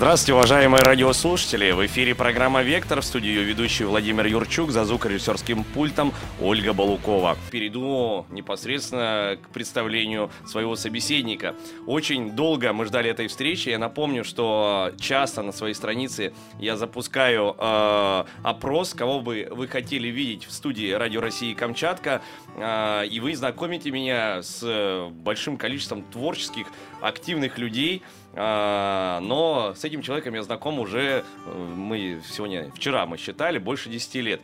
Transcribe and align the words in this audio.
Здравствуйте, 0.00 0.32
уважаемые 0.32 0.82
радиослушатели! 0.82 1.72
В 1.72 1.84
эфире 1.84 2.14
программа 2.14 2.62
«Вектор», 2.62 3.02
в 3.02 3.04
студии 3.04 3.28
ее 3.28 3.42
ведущий 3.42 3.84
Владимир 3.84 4.24
Юрчук, 4.24 4.70
за 4.70 4.86
звукорежиссерским 4.86 5.62
пультом 5.62 6.14
Ольга 6.40 6.72
Балукова. 6.72 7.36
Перейду 7.50 8.24
непосредственно 8.30 9.36
к 9.42 9.50
представлению 9.50 10.30
своего 10.46 10.74
собеседника. 10.74 11.54
Очень 11.84 12.30
долго 12.30 12.72
мы 12.72 12.86
ждали 12.86 13.10
этой 13.10 13.28
встречи. 13.28 13.68
Я 13.68 13.78
напомню, 13.78 14.24
что 14.24 14.90
часто 14.98 15.42
на 15.42 15.52
своей 15.52 15.74
странице 15.74 16.32
я 16.58 16.78
запускаю 16.78 17.54
э, 17.58 18.24
опрос, 18.42 18.94
кого 18.94 19.20
бы 19.20 19.48
вы 19.50 19.68
хотели 19.68 20.08
видеть 20.08 20.46
в 20.46 20.52
студии 20.52 20.92
«Радио 20.92 21.20
России 21.20 21.52
Камчатка», 21.52 22.22
э, 22.56 23.06
и 23.06 23.20
вы 23.20 23.36
знакомите 23.36 23.90
меня 23.90 24.42
с 24.42 25.10
большим 25.10 25.58
количеством 25.58 26.04
творческих, 26.04 26.68
активных 27.02 27.58
людей– 27.58 28.02
но 28.34 29.74
с 29.76 29.84
этим 29.84 30.02
человеком 30.02 30.34
я 30.34 30.42
знаком 30.42 30.78
уже, 30.78 31.24
э, 31.46 31.72
мы 31.76 32.20
сегодня, 32.28 32.70
вчера 32.74 33.06
мы 33.06 33.16
считали, 33.16 33.58
больше 33.58 33.88
10 33.88 34.20
лет. 34.20 34.40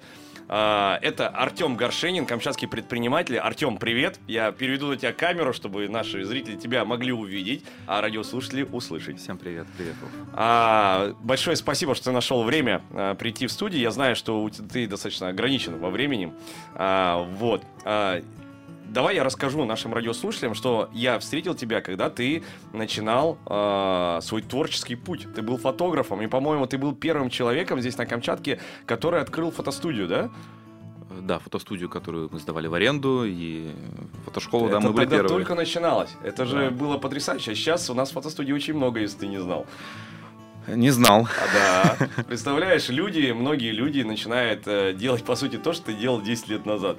А, 0.48 0.98
это 1.02 1.28
Артем 1.28 1.76
Горшенин, 1.76 2.26
камчатский 2.26 2.68
предприниматель. 2.68 3.38
Артем, 3.38 3.78
привет. 3.78 4.20
Я 4.26 4.52
переведу 4.52 4.88
на 4.88 4.96
тебя 4.96 5.12
камеру, 5.12 5.52
чтобы 5.52 5.88
наши 5.88 6.24
зрители 6.24 6.56
тебя 6.56 6.84
могли 6.84 7.12
увидеть, 7.12 7.64
а 7.86 8.00
радиослушатели 8.00 8.62
услышать. 8.62 9.18
Всем 9.18 9.38
привет, 9.38 9.66
привет. 9.76 9.94
А, 10.34 11.14
большое 11.20 11.56
спасибо, 11.56 11.94
что 11.94 12.06
ты 12.06 12.10
нашел 12.12 12.44
время 12.44 12.82
а, 12.92 13.14
прийти 13.14 13.46
в 13.46 13.52
студию. 13.52 13.80
Я 13.80 13.90
знаю, 13.90 14.14
что 14.14 14.48
ты 14.70 14.86
достаточно 14.86 15.28
ограничен 15.28 15.78
во 15.78 15.90
времени. 15.90 16.32
А, 16.74 17.22
вот. 17.38 17.62
А, 17.84 18.22
давай 18.88 19.14
я 19.16 19.24
расскажу 19.24 19.64
нашим 19.64 19.92
радиослушателям, 19.94 20.54
что 20.54 20.88
я 20.92 21.18
встретил 21.18 21.54
тебя, 21.54 21.80
когда 21.80 22.10
ты 22.10 22.42
начинал 22.72 23.38
э, 23.46 24.18
свой 24.22 24.42
творческий 24.42 24.96
путь. 24.96 25.26
Ты 25.34 25.42
был 25.42 25.56
фотографом, 25.58 26.22
и, 26.22 26.26
по-моему, 26.26 26.66
ты 26.66 26.78
был 26.78 26.94
первым 26.94 27.30
человеком 27.30 27.80
здесь 27.80 27.96
на 27.98 28.06
Камчатке, 28.06 28.60
который 28.86 29.20
открыл 29.20 29.50
фотостудию, 29.50 30.06
да? 30.08 30.30
Да, 31.22 31.38
фотостудию, 31.38 31.88
которую 31.88 32.28
мы 32.32 32.38
сдавали 32.40 32.66
в 32.66 32.74
аренду, 32.74 33.24
и 33.24 33.70
фотошколу, 34.24 34.66
Это 34.66 34.80
да, 34.80 34.80
мы 34.80 34.92
были 34.92 35.06
первые. 35.06 35.28
только 35.28 35.54
начиналось. 35.54 36.10
Это 36.22 36.44
же 36.44 36.70
Да. 36.70 36.70
было 36.70 36.98
потрясающе. 36.98 37.52
А 37.52 37.54
сейчас 37.54 37.88
у 37.88 37.94
нас 37.94 38.10
фотостудии 38.10 38.52
очень 38.52 38.74
много, 38.74 39.00
если 39.00 39.18
ты 39.20 39.26
не 39.26 39.38
знал. 39.40 39.66
Не 40.68 40.90
знал. 40.90 41.28
А, 41.40 41.96
да. 42.08 42.22
Представляешь, 42.24 42.88
люди, 42.88 43.30
многие 43.30 43.70
люди 43.70 44.02
начинают 44.02 44.66
э, 44.66 44.94
делать, 44.94 45.24
по 45.24 45.36
сути, 45.36 45.56
то, 45.58 45.72
что 45.72 45.86
ты 45.86 45.94
делал 45.94 46.20
10 46.20 46.48
лет 46.48 46.66
назад. 46.66 46.98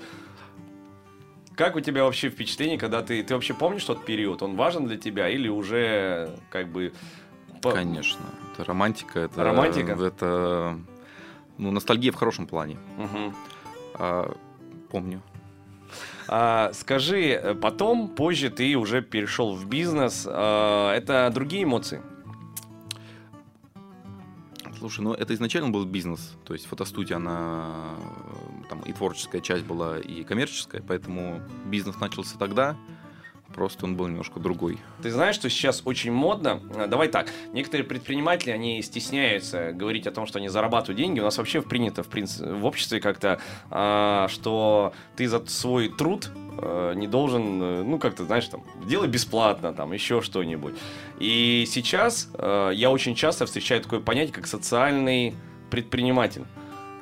Как 1.57 1.75
у 1.75 1.79
тебя 1.79 2.03
вообще 2.03 2.29
впечатление, 2.29 2.77
когда 2.77 3.01
ты... 3.01 3.23
Ты 3.23 3.33
вообще 3.33 3.55
помнишь 3.55 3.83
тот 3.83 4.05
период? 4.05 4.43
Он 4.43 4.55
важен 4.55 4.85
для 4.85 4.95
тебя 4.95 5.27
или 5.27 5.47
уже 5.49 6.29
как 6.51 6.67
бы... 6.71 6.93
по- 7.63 7.71
Конечно. 7.71 8.21
Это 8.53 8.63
романтика. 8.63 9.21
Это, 9.21 9.43
Романтика? 9.43 9.93
Это 9.93 10.79
ну, 11.57 11.71
ностальгия 11.71 12.11
в 12.11 12.15
хорошем 12.15 12.45
плане. 12.45 12.77
Мгм. 12.97 13.35
А, 13.95 14.35
помню. 14.91 15.23
А, 16.27 16.71
скажи, 16.73 17.29
э, 17.31 17.55
потом, 17.55 18.09
позже 18.09 18.51
ты 18.51 18.75
уже 18.75 19.01
перешел 19.01 19.55
в 19.55 19.65
бизнес. 19.67 20.27
А, 20.29 20.93
это 20.93 21.27
другие 21.33 21.63
эмоции? 21.63 22.03
Слушай, 24.77 25.01
ну 25.01 25.13
это 25.13 25.33
изначально 25.33 25.69
был 25.69 25.85
бизнес. 25.85 26.35
То 26.45 26.53
есть 26.53 26.67
фотостудия, 26.67 27.17
она 27.17 27.95
э, 27.97 28.69
там 28.69 28.81
и 28.81 28.93
творческая 28.93 29.41
часть 29.41 29.65
была, 29.65 29.99
и 29.99 30.23
коммерческая, 30.23 30.83
поэтому 30.87 31.41
бизнес 31.65 31.99
начался 31.99 32.37
тогда. 32.37 32.77
Просто 33.53 33.85
он 33.85 33.95
был 33.95 34.07
немножко 34.07 34.39
другой. 34.39 34.77
Ты 35.01 35.09
знаешь, 35.09 35.35
что 35.35 35.49
сейчас 35.49 35.81
очень 35.85 36.11
модно? 36.11 36.61
А, 36.75 36.87
Давай 36.87 37.07
так, 37.07 37.31
некоторые 37.53 37.87
предприниматели, 37.87 38.51
они 38.51 38.81
стесняются 38.81 39.71
говорить 39.71 40.05
о 40.05 40.11
том, 40.11 40.27
что 40.27 40.39
они 40.39 40.49
зарабатывают 40.49 40.97
деньги. 40.97 41.21
У 41.21 41.23
нас 41.23 41.37
вообще 41.37 41.61
принято 41.61 42.03
в, 42.03 42.07
принципе, 42.07 42.51
в 42.51 42.65
обществе 42.65 42.99
как-то, 42.99 43.39
а, 43.69 44.27
что 44.27 44.93
ты 45.15 45.27
за 45.27 45.43
свой 45.47 45.89
труд 45.89 46.29
э, 46.57 46.93
не 46.95 47.07
должен, 47.07 47.61
э, 47.61 47.83
ну, 47.83 47.99
как-то, 47.99 48.25
знаешь, 48.25 48.47
там, 48.47 48.63
делай 48.85 49.07
бесплатно, 49.07 49.73
там, 49.73 49.93
еще 49.93 50.21
что-нибудь. 50.21 50.75
И 51.19 51.65
сейчас 51.67 52.29
э, 52.33 52.71
я 52.73 52.89
очень 52.91 53.15
часто 53.15 53.45
встречаю 53.45 53.81
такое 53.81 53.99
понятие, 53.99 54.33
как 54.33 54.47
социальный 54.47 55.35
предприниматель. 55.69 56.43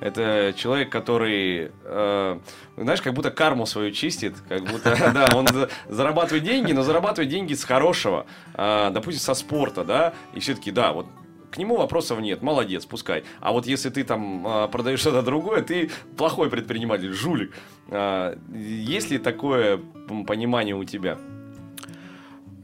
Это 0.02 0.54
человек, 0.58 0.90
который, 0.92 1.72
э, 1.84 2.40
знаешь, 2.78 3.02
как 3.02 3.14
будто 3.14 3.32
карму 3.32 3.66
свою 3.66 3.92
чистит, 3.92 4.36
как 4.48 4.64
будто, 4.64 4.96
да, 5.14 5.30
он 5.34 5.48
за- 5.48 5.70
зарабатывает 5.88 6.44
деньги, 6.44 6.74
но 6.74 6.84
зарабатывает 6.84 7.30
деньги 7.30 7.54
с 7.54 7.64
хорошего, 7.64 8.26
а, 8.54 8.90
допустим, 8.90 9.22
со 9.22 9.34
спорта, 9.34 9.84
да, 9.84 10.14
и 10.34 10.40
все-таки, 10.40 10.72
да, 10.72 10.92
вот 10.92 11.08
к 11.56 11.58
нему 11.58 11.78
вопросов 11.78 12.20
нет, 12.20 12.42
молодец, 12.42 12.86
пускай. 12.86 13.24
А 13.40 13.54
вот 13.54 13.66
если 13.66 13.90
ты 13.90 14.04
там 14.04 14.46
а, 14.46 14.68
продаешь 14.68 15.00
что-то 15.00 15.22
другое, 15.22 15.62
ты 15.62 15.90
плохой 16.18 16.50
предприниматель, 16.50 17.14
жулик. 17.14 17.54
А, 17.88 18.38
есть 18.54 19.10
ли 19.10 19.18
такое 19.18 19.80
понимание 20.28 20.76
у 20.76 20.84
тебя? 20.84 21.18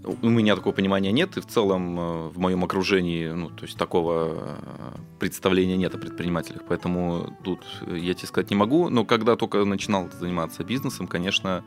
У 0.04 0.28
меня 0.28 0.56
такого 0.56 0.74
понимания 0.74 1.12
нет, 1.12 1.38
и 1.38 1.42
в 1.42 1.46
целом 1.46 2.00
э, 2.00 2.28
в 2.30 2.40
моем 2.40 2.64
окружении, 2.64 3.28
ну, 3.28 3.50
то 3.50 3.66
есть 3.66 3.78
такого 3.78 4.30
э, 4.34 4.96
представления 5.20 5.78
нет 5.78 5.94
о 5.94 6.00
предпринимателях, 6.00 6.64
поэтому 6.68 7.38
тут 7.44 7.60
э, 7.82 7.98
я 7.98 8.16
тебе 8.16 8.28
сказать 8.28 8.50
не 8.50 8.56
могу, 8.56 8.90
но 8.90 9.06
когда 9.06 9.36
только 9.36 9.64
начинал 9.64 10.10
заниматься 10.20 10.64
бизнесом, 10.64 11.06
конечно, 11.06 11.64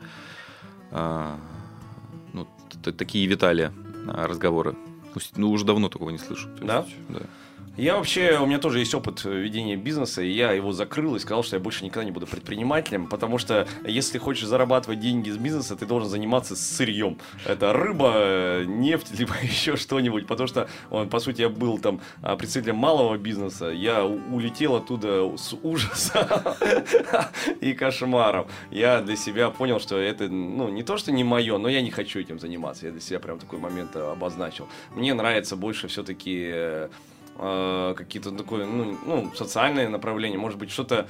а, 0.91 1.39
ну, 2.33 2.45
такие 2.83 3.25
витали 3.25 3.71
а, 4.07 4.27
разговоры. 4.27 4.75
Ну, 5.15 5.21
с- 5.21 5.31
Ну, 5.35 5.49
уже 5.49 5.65
давно 5.65 5.89
такого 5.89 6.09
не 6.11 6.17
слышу. 6.17 6.49
Да? 6.61 6.79
есть, 6.81 6.95
да. 7.09 7.21
Я 7.77 7.97
вообще, 7.97 8.39
у 8.39 8.45
меня 8.45 8.57
тоже 8.57 8.79
есть 8.79 8.93
опыт 8.95 9.25
э, 9.25 9.29
ведения 9.29 9.75
бизнеса, 9.75 10.21
и 10.21 10.29
я 10.29 10.53
его 10.53 10.71
закрыл 10.71 11.15
и 11.17 11.19
сказал, 11.19 11.43
что 11.43 11.57
я 11.57 11.59
больше 11.59 11.83
никогда 11.83 12.05
не 12.05 12.11
буду 12.11 12.25
предпринимателем, 12.25 13.07
потому 13.07 13.37
что 13.37 13.67
если 13.85 14.17
хочешь 14.17 14.47
зарабатывать 14.47 15.01
деньги 15.01 15.27
из 15.27 15.37
бизнеса, 15.37 15.75
ты 15.75 15.85
должен 15.85 16.09
заниматься 16.09 16.55
сырьем. 16.55 17.17
Это 17.45 17.73
рыба, 17.73 18.13
э, 18.15 18.63
нефть, 18.65 19.11
либо 19.19 19.33
еще 19.41 19.75
что-нибудь, 19.75 20.25
потому 20.25 20.47
что, 20.47 20.69
по 20.89 21.19
сути, 21.19 21.41
я 21.41 21.49
был 21.49 21.77
там 21.77 21.99
а, 22.21 22.37
представителем 22.37 22.77
малого 22.77 23.17
бизнеса, 23.17 23.67
я 23.67 24.05
улетел 24.05 24.75
оттуда 24.75 25.35
с 25.37 25.53
ужаса 25.61 26.57
и 27.61 27.73
кошмаром. 27.73 28.47
Я 28.71 29.01
для 29.01 29.17
себя 29.17 29.49
понял, 29.49 29.81
что 29.81 29.97
это, 29.97 30.29
ну, 30.29 30.69
не 30.69 30.83
то, 30.83 30.95
что 30.95 31.11
не 31.11 31.25
мое, 31.25 31.57
но 31.57 31.67
я 31.67 31.81
не 31.81 31.91
хочу 31.91 32.21
этим 32.21 32.39
заниматься. 32.39 32.85
Я 32.85 32.93
для 32.93 33.01
себя 33.01 33.19
прям 33.19 33.37
такой 33.37 33.59
момент 33.59 33.95
э, 33.95 34.11
обозначил. 34.11 34.69
Мне 34.95 35.13
нравится 35.13 35.57
больше 35.57 35.89
все-таки 35.89 36.87
э, 37.37 37.93
какие-то 37.97 38.31
такое, 38.31 38.65
ну, 38.65 38.97
ну, 39.05 39.31
социальное 39.35 39.89
направление, 39.89 40.37
может 40.39 40.57
быть, 40.59 40.71
что-то 40.71 41.07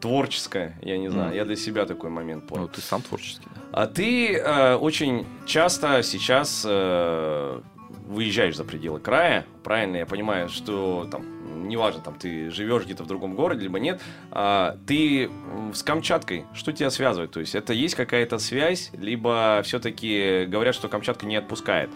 творческое, 0.00 0.78
я 0.82 0.96
не 0.98 1.08
знаю. 1.08 1.28
Мгм. 1.28 1.36
Я 1.36 1.44
для 1.44 1.56
себя 1.56 1.84
такой 1.86 2.10
момент 2.10 2.44
Ну, 2.44 2.48
понял. 2.48 2.68
ты 2.68 2.80
сам 2.80 3.02
творческий? 3.02 3.46
А 3.72 3.86
ты 3.86 4.34
э, 4.34 4.74
очень 4.76 5.26
часто 5.46 6.02
сейчас 6.02 6.64
э, 6.66 7.60
выезжаешь 8.06 8.56
за 8.56 8.64
пределы 8.64 8.98
края, 8.98 9.44
правильно? 9.62 9.96
Я 9.98 10.06
понимаю, 10.06 10.48
что 10.48 11.06
там, 11.10 11.68
неважно, 11.68 12.00
там 12.00 12.14
ты 12.14 12.50
живешь 12.50 12.84
где-то 12.84 13.04
в 13.04 13.06
другом 13.06 13.34
городе, 13.34 13.62
либо 13.64 13.78
нет. 13.78 14.00
А, 14.30 14.78
ты 14.86 15.30
с 15.74 15.82
Камчаткой, 15.82 16.44
что 16.54 16.72
тебя 16.72 16.90
связывает? 16.90 17.30
То 17.30 17.40
есть 17.40 17.54
это 17.54 17.72
есть 17.74 17.94
какая-то 17.94 18.38
связь, 18.38 18.90
либо 18.94 19.60
все-таки 19.64 20.46
говорят, 20.48 20.74
что 20.74 20.88
Камчатка 20.88 21.26
не 21.26 21.36
отпускает? 21.36 21.90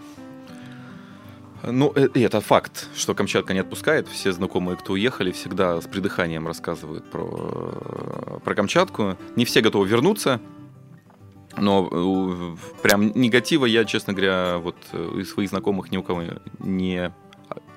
Ну, 1.63 1.91
э, 1.95 2.09
это 2.13 2.41
факт, 2.41 2.87
что 2.95 3.13
Камчатка 3.15 3.53
не 3.53 3.59
отпускает. 3.59 4.07
Все 4.07 4.31
знакомые, 4.31 4.77
кто 4.77 4.93
уехали, 4.93 5.31
всегда 5.31 5.81
с 5.81 5.85
придыханием 5.85 6.47
рассказывают 6.47 7.09
про, 7.09 7.23
э, 7.23 8.39
про 8.43 8.55
Камчатку. 8.55 9.17
Не 9.35 9.45
все 9.45 9.61
готовы 9.61 9.87
вернуться, 9.87 10.39
но 11.57 11.89
э, 11.91 12.81
прям 12.81 13.11
негатива 13.15 13.65
я, 13.65 13.85
честно 13.85 14.13
говоря, 14.13 14.57
вот 14.57 14.75
из 14.93 15.31
своих 15.31 15.49
знакомых 15.49 15.91
ни 15.91 15.97
у 15.97 16.03
кого 16.03 16.23
не 16.59 17.11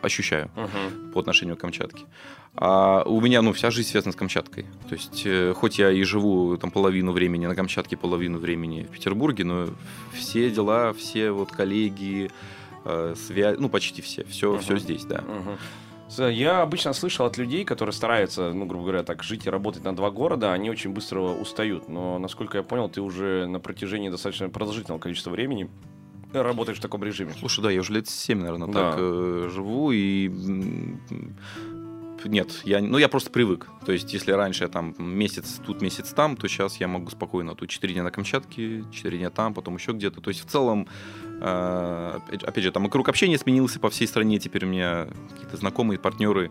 ощущаю 0.03 0.51
Мгм. 0.55 1.13
по 1.13 1.21
отношению 1.21 1.57
к 1.57 1.61
Камчатке. 1.61 2.05
А 2.55 3.03
у 3.05 3.21
меня, 3.21 3.43
ну, 3.43 3.53
вся 3.53 3.71
жизнь 3.71 3.89
связана 3.91 4.13
с 4.13 4.17
Камчаткой. 4.17 4.67
То 4.89 4.95
есть, 4.95 5.23
э, 5.25 5.55
хоть 5.57 5.79
я 5.79 5.91
и 5.91 6.03
живу 6.03 6.57
там 6.57 6.71
половину 6.71 7.13
времени 7.13 7.47
на 7.47 7.55
Камчатке, 7.55 7.97
половину 7.97 8.39
времени 8.39 8.85
в 8.85 8.91
Петербурге, 8.93 9.45
но 9.45 9.67
все 10.13 10.51
дела, 10.51 10.93
все 10.93 11.31
вот 11.31 11.53
коллеги, 11.53 12.31
связь, 13.17 13.59
ну, 13.59 13.69
почти 13.69 14.03
все, 14.03 14.25
все, 14.25 14.53
Мгм. 14.53 14.61
все 14.61 14.79
здесь, 14.79 15.05
да. 15.05 15.25
С- 16.09 16.27
Я 16.31 16.63
обычно 16.63 16.95
слышал 16.95 17.27
от 17.27 17.37
людей, 17.37 17.65
которые 17.65 17.93
стараются, 17.93 18.53
ну, 18.55 18.65
грубо 18.65 18.85
говоря, 18.85 19.03
так 19.03 19.23
жить 19.23 19.47
и 19.47 19.51
работать 19.51 19.85
на 19.85 19.95
два 19.95 20.11
города, 20.11 20.53
они 20.55 20.71
очень 20.71 20.91
быстро 20.93 21.21
устают. 21.21 21.89
Но, 21.89 22.19
насколько 22.19 22.57
я 22.59 22.65
понял, 22.65 22.89
ты 22.89 23.03
уже 23.03 23.47
на 23.47 23.61
протяжении 23.61 24.09
достаточно 24.09 24.49
продолжительного 24.49 24.99
количества 25.01 25.31
времени 25.31 25.69
работаешь 26.33 26.79
в 26.79 26.83
таком 26.83 27.05
режиме. 27.05 27.33
Слушай, 27.39 27.63
да, 27.63 27.71
я 27.71 27.81
уже 27.81 27.93
лет 27.93 28.09
7, 28.09 28.39
наверное, 28.41 28.69
Да. 28.69 28.91
так 28.93 29.01
э, 29.01 29.51
живу, 29.53 29.91
и 29.93 30.29
нет, 32.25 32.63
я, 32.65 32.81
ну, 32.81 32.99
я 32.99 33.09
просто 33.09 33.31
привык. 33.31 33.69
То 33.87 33.93
есть, 33.93 34.13
если 34.13 34.33
раньше 34.33 34.65
я 34.65 34.69
там 34.69 34.95
месяц 34.99 35.61
тут, 35.65 35.81
месяц 35.83 36.11
там, 36.11 36.37
то 36.37 36.49
сейчас 36.49 36.79
я 36.79 36.89
могу 36.89 37.11
спокойно 37.11 37.55
тут 37.55 37.69
4 37.71 37.95
дня 37.95 38.03
на 38.03 38.11
Камчатке, 38.11 38.85
4 38.91 39.19
дня 39.19 39.31
там, 39.31 39.55
потом 39.55 39.77
еще 39.77 39.93
где-то. 39.93 40.21
То 40.21 40.29
есть, 40.31 40.45
в 40.45 40.47
целом, 40.51 40.89
э, 41.25 41.28
опять 41.41 42.65
же, 42.65 42.73
там 42.73 42.87
и 42.87 42.91
круг 42.91 43.09
общения 43.09 43.39
сменился 43.39 43.81
по 43.81 43.91
всей 43.91 44.07
стране, 44.07 44.39
теперь 44.39 44.65
у 44.65 44.69
меня 44.69 45.09
какие-то 45.31 45.57
знакомые, 45.57 45.99
партнеры. 45.99 46.51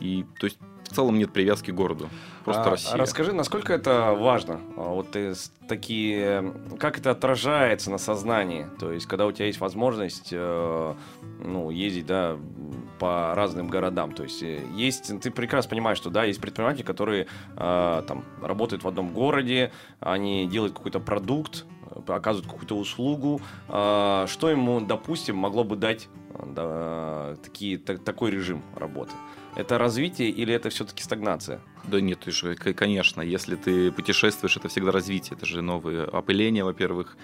И, 0.00 0.24
то 0.38 0.46
есть, 0.46 0.58
в 0.88 0.94
целом 0.94 1.18
нет 1.18 1.32
привязки 1.32 1.70
к 1.70 1.74
городу. 1.74 2.08
Просто 2.44 2.62
а, 2.62 2.70
Россия. 2.70 2.96
Расскажи, 2.96 3.32
насколько 3.32 3.72
это 3.72 4.14
важно? 4.18 4.60
А, 4.76 4.94
вот 4.94 5.10
ты 5.10 5.34
такие, 5.68 6.54
как 6.78 6.98
это 6.98 7.10
отражается 7.10 7.90
на 7.90 7.98
сознании? 7.98 8.66
То 8.78 8.92
есть, 8.92 9.06
когда 9.06 9.26
у 9.26 9.32
тебя 9.32 9.46
есть 9.46 9.60
возможность, 9.60 10.28
э, 10.32 10.94
ну, 11.44 11.70
ездить, 11.70 12.06
да, 12.06 12.38
по 12.98 13.34
разным 13.34 13.68
городам. 13.68 14.12
То 14.12 14.22
есть, 14.22 14.42
э, 14.42 14.62
есть, 14.74 15.12
ты 15.20 15.30
прекрасно 15.30 15.70
понимаешь, 15.70 15.98
что, 15.98 16.10
да, 16.10 16.24
есть 16.24 16.40
предприниматели, 16.40 16.82
которые 16.82 17.26
э, 17.56 18.02
там 18.06 18.24
работают 18.40 18.82
в 18.82 18.88
одном 18.88 19.12
городе, 19.12 19.72
они 20.00 20.46
делают 20.46 20.74
какой-то 20.74 21.00
продукт, 21.00 21.66
оказывают 22.06 22.50
какую-то 22.50 22.76
услугу. 22.76 23.40
Э, 23.68 24.26
что 24.28 24.50
ему, 24.50 24.80
допустим, 24.80 25.36
могло 25.36 25.64
бы 25.64 25.76
дать 25.76 26.08
да, 26.44 27.36
такие, 27.42 27.78
так, 27.78 28.04
такой 28.04 28.30
режим 28.30 28.62
работы? 28.74 29.12
Это 29.56 29.76
развитие 29.76 30.30
или 30.30 30.54
это 30.54 30.70
все-таки 30.70 31.02
стагнация? 31.02 31.60
Да 31.84 32.00
нет, 32.00 32.20
ты 32.20 32.30
же, 32.30 32.54
конечно, 32.54 33.22
если 33.22 33.56
ты 33.56 33.90
путешествуешь, 33.90 34.56
это 34.56 34.68
всегда 34.68 34.92
развитие. 34.92 35.36
Это 35.36 35.46
же 35.46 35.62
новые 35.62 36.04
опыления, 36.04 36.64
во-первых, 36.64 37.16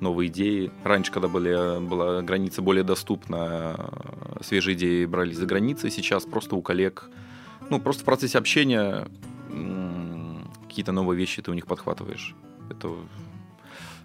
новые 0.00 0.28
идеи. 0.28 0.70
Раньше, 0.84 1.12
когда 1.12 1.28
были, 1.28 1.80
была 1.86 2.22
граница 2.22 2.62
более 2.62 2.84
доступна, 2.84 3.90
свежие 4.40 4.74
идеи 4.74 5.04
брались 5.04 5.36
за 5.36 5.44
границей. 5.44 5.90
Сейчас 5.90 6.24
просто 6.24 6.56
у 6.56 6.62
коллег, 6.62 7.10
ну, 7.68 7.78
просто 7.78 8.02
в 8.02 8.06
процессе 8.06 8.38
общения 8.38 9.06
какие-то 10.72 10.92
новые 10.92 11.18
вещи 11.18 11.42
ты 11.42 11.50
у 11.50 11.54
них 11.54 11.66
подхватываешь. 11.66 12.34
Это 12.70 12.88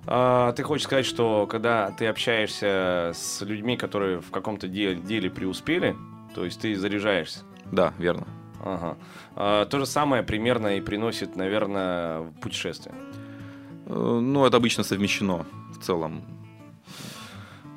а, 0.07 0.53
ты 0.53 0.63
хочешь 0.63 0.85
сказать, 0.85 1.05
что 1.05 1.47
когда 1.47 1.91
ты 1.91 2.07
общаешься 2.07 3.11
с 3.13 3.41
людьми, 3.41 3.75
которые 3.75 4.21
в 4.21 4.31
каком-то 4.31 4.67
деле, 4.67 4.95
деле 4.95 5.29
преуспели, 5.29 5.95
то 6.33 6.45
есть 6.45 6.61
ты 6.61 6.75
заряжаешься? 6.75 7.39
Да, 7.71 7.93
верно. 7.97 8.27
Ага. 8.63 8.97
А, 9.35 9.65
то 9.65 9.79
же 9.79 9.85
самое 9.85 10.23
примерно 10.23 10.77
и 10.77 10.81
приносит, 10.81 11.35
наверное, 11.35 12.23
путешествие. 12.41 12.95
Э, 13.85 14.19
ну, 14.21 14.45
это 14.45 14.57
обычно 14.57 14.83
совмещено 14.83 15.45
в 15.77 15.83
целом. 15.83 16.23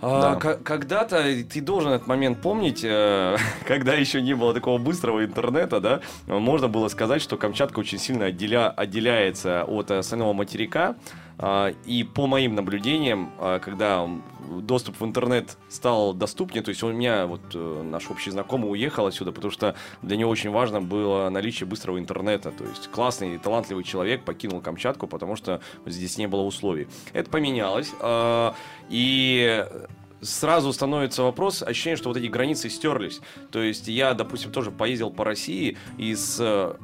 А, 0.03 0.37
да. 0.37 0.55
Когда-то 0.55 1.25
ты 1.45 1.61
должен 1.61 1.93
этот 1.93 2.07
момент 2.07 2.41
помнить, 2.41 2.83
э, 2.83 3.37
когда 3.67 3.95
еще 3.95 4.23
не 4.23 4.35
было 4.35 4.55
такого 4.55 4.79
быстрого 4.79 5.25
интернета, 5.25 5.81
да, 5.81 6.01
можно 6.27 6.69
было 6.69 6.89
сказать, 6.89 7.21
что 7.21 7.37
Камчатка 7.37 7.81
очень 7.81 7.99
сильно 7.99 8.27
отделя, 8.27 8.71
отделяется 8.71 9.65
от 9.65 9.91
остального 9.91 10.33
материка. 10.33 10.97
А, 11.43 11.73
и 11.87 12.05
по 12.05 12.27
моим 12.27 12.55
наблюдениям, 12.55 13.33
а, 13.39 13.59
когда 13.61 14.07
доступ 14.61 15.01
в 15.01 15.05
интернет 15.05 15.57
стал 15.71 16.13
доступнее, 16.13 16.63
то 16.63 16.69
есть 16.69 16.83
у 16.83 16.93
меня 16.93 17.27
вот 17.27 17.41
э, 17.55 17.83
наш 17.83 18.11
общий 18.11 18.31
знакомый 18.31 18.71
уехал 18.71 19.07
отсюда, 19.07 19.33
потому 19.33 19.51
что 19.51 19.75
для 20.03 20.17
него 20.17 20.31
очень 20.31 20.51
важно 20.51 20.83
было 20.83 21.31
наличие 21.31 21.67
быстрого 21.67 21.99
интернета, 21.99 22.51
то 22.51 22.65
есть 22.65 22.89
классный, 22.89 23.39
талантливый 23.39 23.85
человек 23.85 24.25
покинул 24.25 24.61
Камчатку, 24.61 25.07
потому 25.07 25.37
что 25.37 25.61
здесь 25.87 26.19
не 26.19 26.27
было 26.27 26.43
условий. 26.43 26.89
Это 27.15 27.31
поменялось, 27.31 27.93
а, 28.01 28.55
и 28.91 29.65
сразу 30.21 30.73
становится 30.73 31.23
вопрос, 31.23 31.63
ощущение, 31.63 31.97
что 31.97 32.11
вот 32.11 32.19
эти 32.19 32.27
границы 32.27 32.69
стерлись. 32.69 33.21
То 33.51 33.63
есть 33.63 33.89
я, 33.89 34.13
допустим, 34.13 34.53
тоже 34.53 34.71
поездил 34.71 35.11
по 35.11 35.25
России 35.25 35.79
и 35.97 36.15
с 36.15 36.77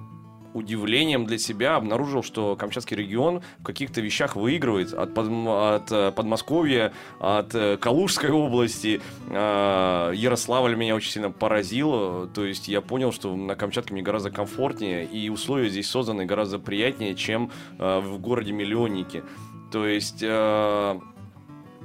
удивлением 0.56 1.26
для 1.26 1.38
себя 1.38 1.76
обнаружил, 1.76 2.22
что 2.22 2.56
Камчатский 2.56 2.96
регион 2.96 3.42
в 3.58 3.62
каких-то 3.62 4.00
вещах 4.00 4.36
выигрывает 4.36 4.92
от, 4.92 5.14
под, 5.14 5.28
от 5.28 5.92
э, 5.92 6.12
Подмосковья, 6.12 6.92
от 7.20 7.54
э, 7.54 7.76
Калужской 7.76 8.30
области. 8.30 9.00
А, 9.30 10.10
Ярославль 10.12 10.74
меня 10.74 10.96
очень 10.96 11.10
сильно 11.10 11.30
поразил. 11.30 12.28
То 12.28 12.44
есть 12.44 12.68
я 12.68 12.80
понял, 12.80 13.12
что 13.12 13.36
на 13.36 13.54
Камчатке 13.54 13.92
мне 13.92 14.02
гораздо 14.02 14.30
комфортнее, 14.30 15.04
и 15.04 15.28
условия 15.28 15.68
здесь 15.68 15.88
созданы 15.88 16.24
гораздо 16.24 16.58
приятнее, 16.58 17.14
чем 17.14 17.50
э, 17.78 18.00
в 18.00 18.18
городе-миллионнике. 18.18 19.22
То 19.70 19.86
есть... 19.86 20.24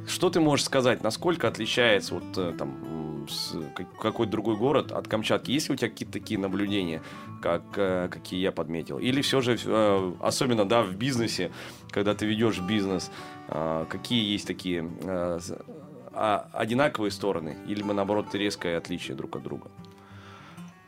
Что 0.07 0.31
ты 0.31 0.39
можешь 0.39 0.65
сказать, 0.65 1.03
насколько 1.03 1.47
отличается 1.47 2.15
вот 2.15 2.57
там 2.57 2.75
какой-то 3.99 4.31
другой 4.31 4.57
город 4.57 4.91
от 4.91 5.07
Камчатки? 5.07 5.51
Есть 5.51 5.69
ли 5.69 5.73
у 5.73 5.77
тебя 5.77 5.89
какие-то 5.89 6.13
такие 6.13 6.39
наблюдения, 6.39 7.01
как, 7.41 7.63
э, 7.75 8.07
какие 8.09 8.39
я 8.39 8.51
подметил? 8.51 8.99
Или 8.99 9.21
все 9.21 9.41
же, 9.41 9.57
э, 9.63 10.13
особенно 10.19 10.65
да, 10.65 10.83
в 10.83 10.95
бизнесе, 10.95 11.51
когда 11.89 12.13
ты 12.13 12.25
ведешь 12.25 12.59
бизнес, 12.59 13.11
э, 13.47 13.85
какие 13.89 14.31
есть 14.31 14.47
такие 14.47 14.89
а, 16.13 16.49
одинаковые 16.51 17.11
стороны? 17.11 17.57
Или 17.67 17.83
мы, 17.83 17.93
наоборот, 17.93 18.33
резкое 18.35 18.77
отличие 18.77 19.15
друг 19.15 19.35
от 19.35 19.43
друга? 19.43 19.71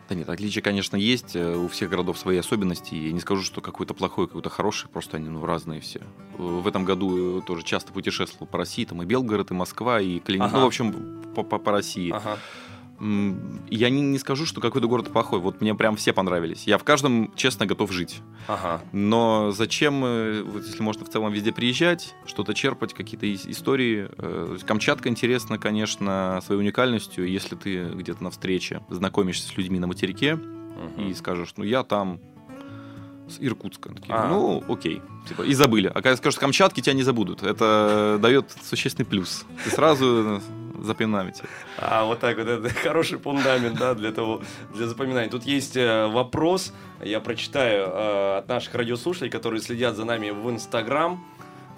Да 0.10 0.16
нет, 0.16 0.28
отличия, 0.30 0.62
конечно, 0.62 0.96
есть. 0.96 1.36
У 1.36 1.68
всех 1.70 1.90
городов 1.90 2.18
свои 2.18 2.38
особенности. 2.38 2.94
Я 2.94 3.12
не 3.12 3.20
скажу, 3.20 3.42
что 3.42 3.62
какой-то 3.62 3.94
плохой, 3.94 4.28
какой-то 4.28 4.50
хороший, 4.50 4.90
просто 4.90 5.18
они 5.18 5.30
ну, 5.30 5.46
разные 5.46 5.80
все. 5.80 6.02
В 6.38 6.68
этом 6.68 6.84
году 6.86 7.42
тоже 7.42 7.64
часто 7.64 7.94
путешествовал 7.94 8.48
по 8.48 8.58
России. 8.58 8.86
Там 8.86 9.02
и 9.02 9.06
Белгород, 9.06 9.52
и 9.52 9.54
Москва, 9.54 10.02
и 10.02 10.20
Калининград. 10.20 10.52
Ага. 10.52 10.60
Ну, 10.60 10.64
в 10.64 10.68
общем, 10.68 11.24
по, 11.34 11.44
по, 11.44 11.58
по 11.58 11.72
России. 11.72 12.12
Ага. 12.12 12.38
Я 13.70 13.90
не, 13.90 14.02
не 14.02 14.18
скажу, 14.18 14.46
что 14.46 14.62
какой-то 14.62 14.88
город 14.88 15.12
плохой. 15.12 15.40
Вот 15.40 15.60
мне 15.62 15.76
прям 15.76 15.96
все 15.96 16.14
понравились. 16.14 16.66
Я 16.66 16.78
в 16.78 16.84
каждом, 16.84 17.34
честно, 17.36 17.66
готов 17.66 17.92
жить. 17.92 18.22
Ага. 18.48 18.82
Но 18.94 19.52
зачем, 19.52 20.04
э, 20.06 20.42
вот 20.44 20.66
если 20.66 20.82
можно 20.82 21.04
в 21.06 21.10
целом 21.10 21.34
везде 21.34 21.52
приезжать, 21.52 22.16
что-то 22.26 22.54
черпать, 22.54 22.94
какие-то 22.94 23.32
истории. 23.34 24.08
Э, 24.18 24.58
Камчатка 24.66 25.10
интересна, 25.10 25.58
конечно, 25.58 26.40
своей 26.46 26.62
уникальностью. 26.62 27.28
Если 27.28 27.56
ты 27.56 27.90
где-то 27.90 28.24
на 28.24 28.32
встрече 28.32 28.82
знакомишься 28.90 29.48
с 29.48 29.58
людьми 29.58 29.80
на 29.80 29.88
материке 29.88 30.36
угу. 30.36 31.02
и 31.02 31.14
скажешь, 31.14 31.54
ну 31.58 31.64
я 31.64 31.84
там 31.84 32.22
с 33.28 33.38
Иркутска. 33.40 33.94
Такие, 33.94 34.14
а. 34.14 34.28
Ну, 34.28 34.64
окей. 34.68 35.02
Типа, 35.28 35.42
и 35.44 35.54
забыли. 35.54 35.88
А 35.88 36.02
когда 36.02 36.16
скажешь 36.16 36.40
Камчатки, 36.40 36.82
тебя 36.82 36.94
не 36.94 37.04
забудут. 37.04 37.44
Это 37.44 38.18
дает 38.22 38.54
существенный 38.64 39.06
плюс. 39.06 39.46
Ты 39.64 39.72
сразу 39.72 40.42
запоминаете. 40.80 41.44
А 41.78 42.06
вот 42.06 42.20
так 42.20 42.38
вот, 42.38 42.48
это 42.48 42.70
хороший 42.84 43.20
фундамент, 43.20 43.78
да, 43.78 43.94
для 43.94 44.12
того, 44.12 44.42
для 44.74 44.88
запоминания. 44.88 45.30
Тут 45.30 45.44
есть 45.44 45.78
э, 45.78 46.08
вопрос, 46.08 46.74
я 47.04 47.20
прочитаю 47.20 47.88
э, 47.88 48.38
от 48.40 48.48
наших 48.48 48.74
радиослушателей, 48.76 49.30
которые 49.30 49.62
следят 49.62 49.96
за 49.96 50.06
нами 50.06 50.30
в 50.32 50.50
Инстаграм. 50.50 51.24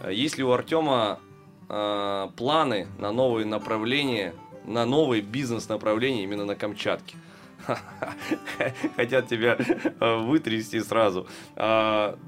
Э, 0.02 0.14
есть 0.14 0.38
ли 0.38 0.44
у 0.44 0.52
Артема 0.52 1.20
планы 1.68 2.88
на 3.00 3.12
новые 3.12 3.44
направления, 3.48 4.36
на 4.66 4.86
новые 4.86 5.24
бизнес-направления 5.24 6.24
именно 6.24 6.46
на 6.46 6.54
Камчатке? 6.54 7.18
Хотят 8.96 9.28
тебя 9.28 9.58
вытрясти 10.00 10.80
сразу. 10.82 11.26
А, 11.56 12.20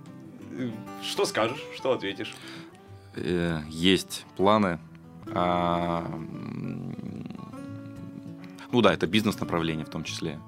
что 1.03 1.25
скажешь? 1.25 1.61
Что 1.75 1.91
ответишь? 1.91 2.35
Есть 3.69 4.25
планы 4.37 4.79
ну 8.71 8.81
да, 8.81 8.93
это 8.93 9.07
бизнес-направление 9.07 9.85
в 9.85 9.89
том 9.89 10.03
числе. 10.03 10.39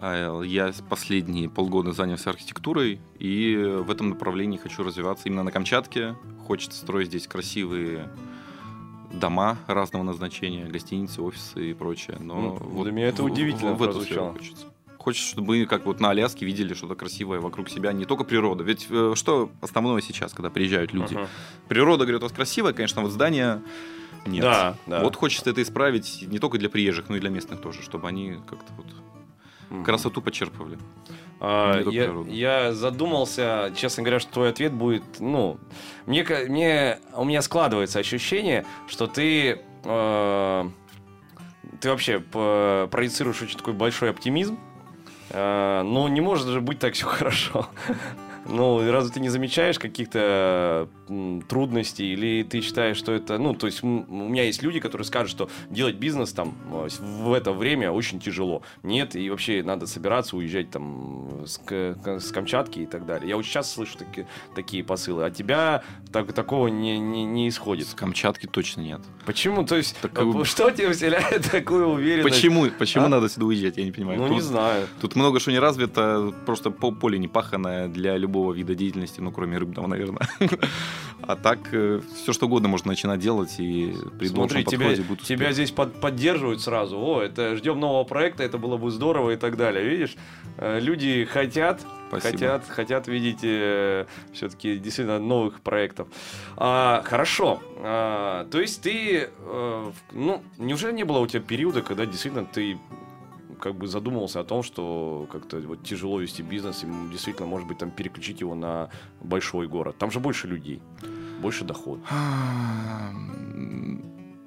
Uh-huh. 0.00 0.46
Я 0.46 0.72
последние 0.88 1.48
полгода 1.48 1.92
занялся 1.92 2.30
архитектурой, 2.30 3.00
и 3.18 3.54
в 3.56 3.90
этом 3.90 4.10
направлении 4.10 4.56
хочу 4.56 4.82
развиваться 4.82 5.28
именно 5.28 5.42
на 5.42 5.50
Камчатке. 5.52 6.16
Хочется 6.46 6.78
строить 6.78 7.08
здесь 7.08 7.26
красивые 7.26 8.08
дома 9.12 9.58
разного 9.66 10.02
назначения, 10.02 10.64
гостиницы, 10.64 11.22
офисы 11.22 11.70
и 11.70 11.74
прочее. 11.74 12.16
Но 12.18 12.40
ну, 12.40 12.50
вот 12.54 12.84
для 12.84 12.92
меня 12.92 13.08
это 13.08 13.22
удивительно 13.22 13.72
в, 13.72 13.76
в, 13.76 13.84
прозвучало. 13.84 14.32
Хочется. 14.32 14.71
Хочется, 15.02 15.30
чтобы 15.30 15.48
мы, 15.48 15.66
как 15.66 15.84
вот 15.84 16.00
на 16.00 16.10
Аляске, 16.10 16.46
видели 16.46 16.74
что-то 16.74 16.94
красивое 16.94 17.40
вокруг 17.40 17.68
себя, 17.68 17.92
не 17.92 18.04
только 18.04 18.24
природа. 18.24 18.62
Ведь 18.62 18.86
э, 18.88 19.14
что 19.16 19.50
основное 19.60 20.00
сейчас, 20.00 20.32
когда 20.32 20.48
приезжают 20.48 20.92
люди? 20.92 21.14
Uh-huh. 21.14 21.28
Природа, 21.68 22.04
говорят, 22.04 22.22
у 22.22 22.26
вас 22.26 22.32
красивая, 22.32 22.72
конечно, 22.72 23.02
вот 23.02 23.10
здания 23.10 23.62
нет. 24.26 24.42
Да, 24.42 24.76
да. 24.86 25.02
Вот 25.02 25.16
хочется 25.16 25.50
это 25.50 25.60
исправить 25.62 26.24
не 26.28 26.38
только 26.38 26.58
для 26.58 26.68
приезжих, 26.68 27.08
но 27.08 27.16
и 27.16 27.20
для 27.20 27.30
местных 27.30 27.60
тоже, 27.60 27.82
чтобы 27.82 28.08
они 28.08 28.36
как-то 28.48 28.72
вот 28.76 28.86
mm 28.86 29.84
красоту 29.84 30.20
почерпывали. 30.20 30.78
А, 31.40 31.80
я, 31.90 32.12
я 32.28 32.72
задумался, 32.74 33.72
честно 33.74 34.02
говоря, 34.02 34.20
что 34.20 34.30
твой 34.30 34.50
ответ 34.50 34.72
будет, 34.72 35.02
ну, 35.18 35.58
мне, 36.04 36.24
мне 36.46 36.98
у 37.16 37.24
меня 37.24 37.40
складывается 37.40 37.98
ощущение, 37.98 38.66
что 38.86 39.06
ты 39.06 39.62
э, 39.82 40.70
ты 41.80 41.90
вообще 41.90 42.20
проецируешь 42.20 43.42
очень 43.42 43.58
такой 43.58 43.72
большой 43.72 44.10
оптимизм, 44.10 44.54
э, 44.54 44.71
но 45.30 46.08
не 46.08 46.20
может 46.20 46.48
же 46.48 46.60
быть 46.60 46.78
так 46.78 46.94
все 46.94 47.06
хорошо. 47.06 47.66
Ну, 48.46 48.90
разве 48.90 49.12
ты 49.12 49.20
не 49.20 49.28
замечаешь 49.28 49.78
каких-то 49.78 50.88
трудностей, 51.48 52.12
или 52.12 52.42
ты 52.42 52.60
считаешь, 52.60 52.96
что 52.96 53.12
это, 53.12 53.38
ну, 53.38 53.54
то 53.54 53.66
есть 53.66 53.82
у 53.82 53.86
меня 53.86 54.44
есть 54.44 54.62
люди, 54.62 54.80
которые 54.80 55.04
скажут, 55.04 55.30
что 55.30 55.50
делать 55.70 55.96
бизнес 55.96 56.32
там 56.32 56.54
в 56.66 57.32
это 57.32 57.52
время 57.52 57.90
очень 57.90 58.20
тяжело. 58.20 58.62
Нет, 58.82 59.16
и 59.16 59.30
вообще 59.30 59.62
надо 59.62 59.86
собираться, 59.86 60.36
уезжать 60.36 60.70
там 60.70 61.46
с, 61.46 61.60
с 61.66 62.32
Камчатки 62.32 62.80
и 62.80 62.86
так 62.86 63.06
далее. 63.06 63.28
Я 63.28 63.36
очень 63.36 63.52
часто 63.52 63.74
слышу 63.74 63.98
таки, 63.98 64.26
такие 64.54 64.82
посылы. 64.84 65.24
А 65.24 65.30
тебя 65.30 65.82
так, 66.12 66.32
такого 66.32 66.68
не, 66.68 66.98
не, 66.98 67.24
не 67.24 67.48
исходит. 67.48 67.88
С 67.88 67.94
Камчатки 67.94 68.46
точно 68.46 68.80
нет. 68.80 69.00
Почему? 69.26 69.64
То 69.64 69.76
есть, 69.76 69.96
так, 70.00 70.12
э, 70.16 70.44
что 70.44 70.70
тебе 70.70 70.92
вселяет 70.92 71.50
такую 71.50 71.88
уверенность? 71.88 72.36
Почему, 72.36 72.66
почему 72.78 73.04
а? 73.04 73.08
надо 73.08 73.28
сюда 73.28 73.46
уезжать, 73.46 73.76
я 73.76 73.84
не 73.84 73.92
понимаю. 73.92 74.18
Ну, 74.18 74.26
тут, 74.28 74.36
не 74.36 74.40
знаю. 74.40 74.88
Тут 75.00 75.16
много 75.16 75.40
что 75.40 75.50
не 75.50 75.58
развито, 75.58 76.32
просто 76.46 76.70
поле 76.70 77.18
не 77.18 77.28
паханное 77.28 77.88
для 77.88 78.16
любого 78.16 78.31
вида 78.52 78.74
деятельности, 78.74 79.20
ну, 79.20 79.30
кроме 79.30 79.58
рыбного, 79.58 79.86
наверное. 79.88 80.28
А 81.22 81.36
так, 81.36 81.58
э, 81.72 82.00
все 82.14 82.32
что 82.32 82.46
угодно 82.46 82.68
можно 82.68 82.90
начинать 82.90 83.20
делать, 83.20 83.54
и 83.58 83.94
при 84.18 84.26
Смотри, 84.26 84.64
тебя, 84.64 84.90
будут 85.06 85.22
тебя 85.22 85.52
здесь 85.52 85.70
под, 85.70 86.00
поддерживают 86.00 86.60
сразу. 86.60 86.98
О, 86.98 87.22
это 87.22 87.56
ждем 87.56 87.78
нового 87.78 88.04
проекта, 88.04 88.42
это 88.42 88.58
было 88.58 88.76
бы 88.76 88.90
здорово 88.90 89.30
и 89.30 89.36
так 89.36 89.56
далее. 89.56 89.84
Видишь, 89.84 90.16
э, 90.56 90.80
люди 90.80 91.24
хотят, 91.24 91.80
Спасибо. 92.08 92.32
хотят, 92.32 92.68
хотят 92.68 93.08
видеть 93.08 93.40
э, 93.42 94.06
все-таки 94.32 94.78
действительно 94.78 95.18
новых 95.18 95.60
проектов. 95.60 96.08
А, 96.56 97.02
хорошо. 97.04 97.60
А, 97.76 98.46
то 98.50 98.60
есть 98.60 98.82
ты, 98.82 99.28
э, 99.38 99.90
ну, 100.12 100.42
неужели 100.58 100.92
не 100.92 101.04
было 101.04 101.18
у 101.18 101.26
тебя 101.26 101.40
периода, 101.40 101.82
когда 101.82 102.04
действительно 102.04 102.44
ты 102.44 102.78
как 103.62 103.76
бы 103.76 103.86
задумывался 103.86 104.40
о 104.40 104.44
том, 104.44 104.64
что 104.64 105.28
как-то 105.30 105.60
вот 105.60 105.84
тяжело 105.84 106.20
вести 106.20 106.42
бизнес, 106.42 106.82
и 106.82 106.86
действительно, 107.12 107.46
может 107.46 107.68
быть, 107.68 107.78
там 107.78 107.90
переключить 107.90 108.40
его 108.40 108.54
на 108.56 108.90
большой 109.20 109.68
город. 109.68 109.96
Там 109.98 110.10
же 110.10 110.18
больше 110.18 110.48
людей, 110.48 110.82
больше 111.40 111.64
доход. 111.64 112.00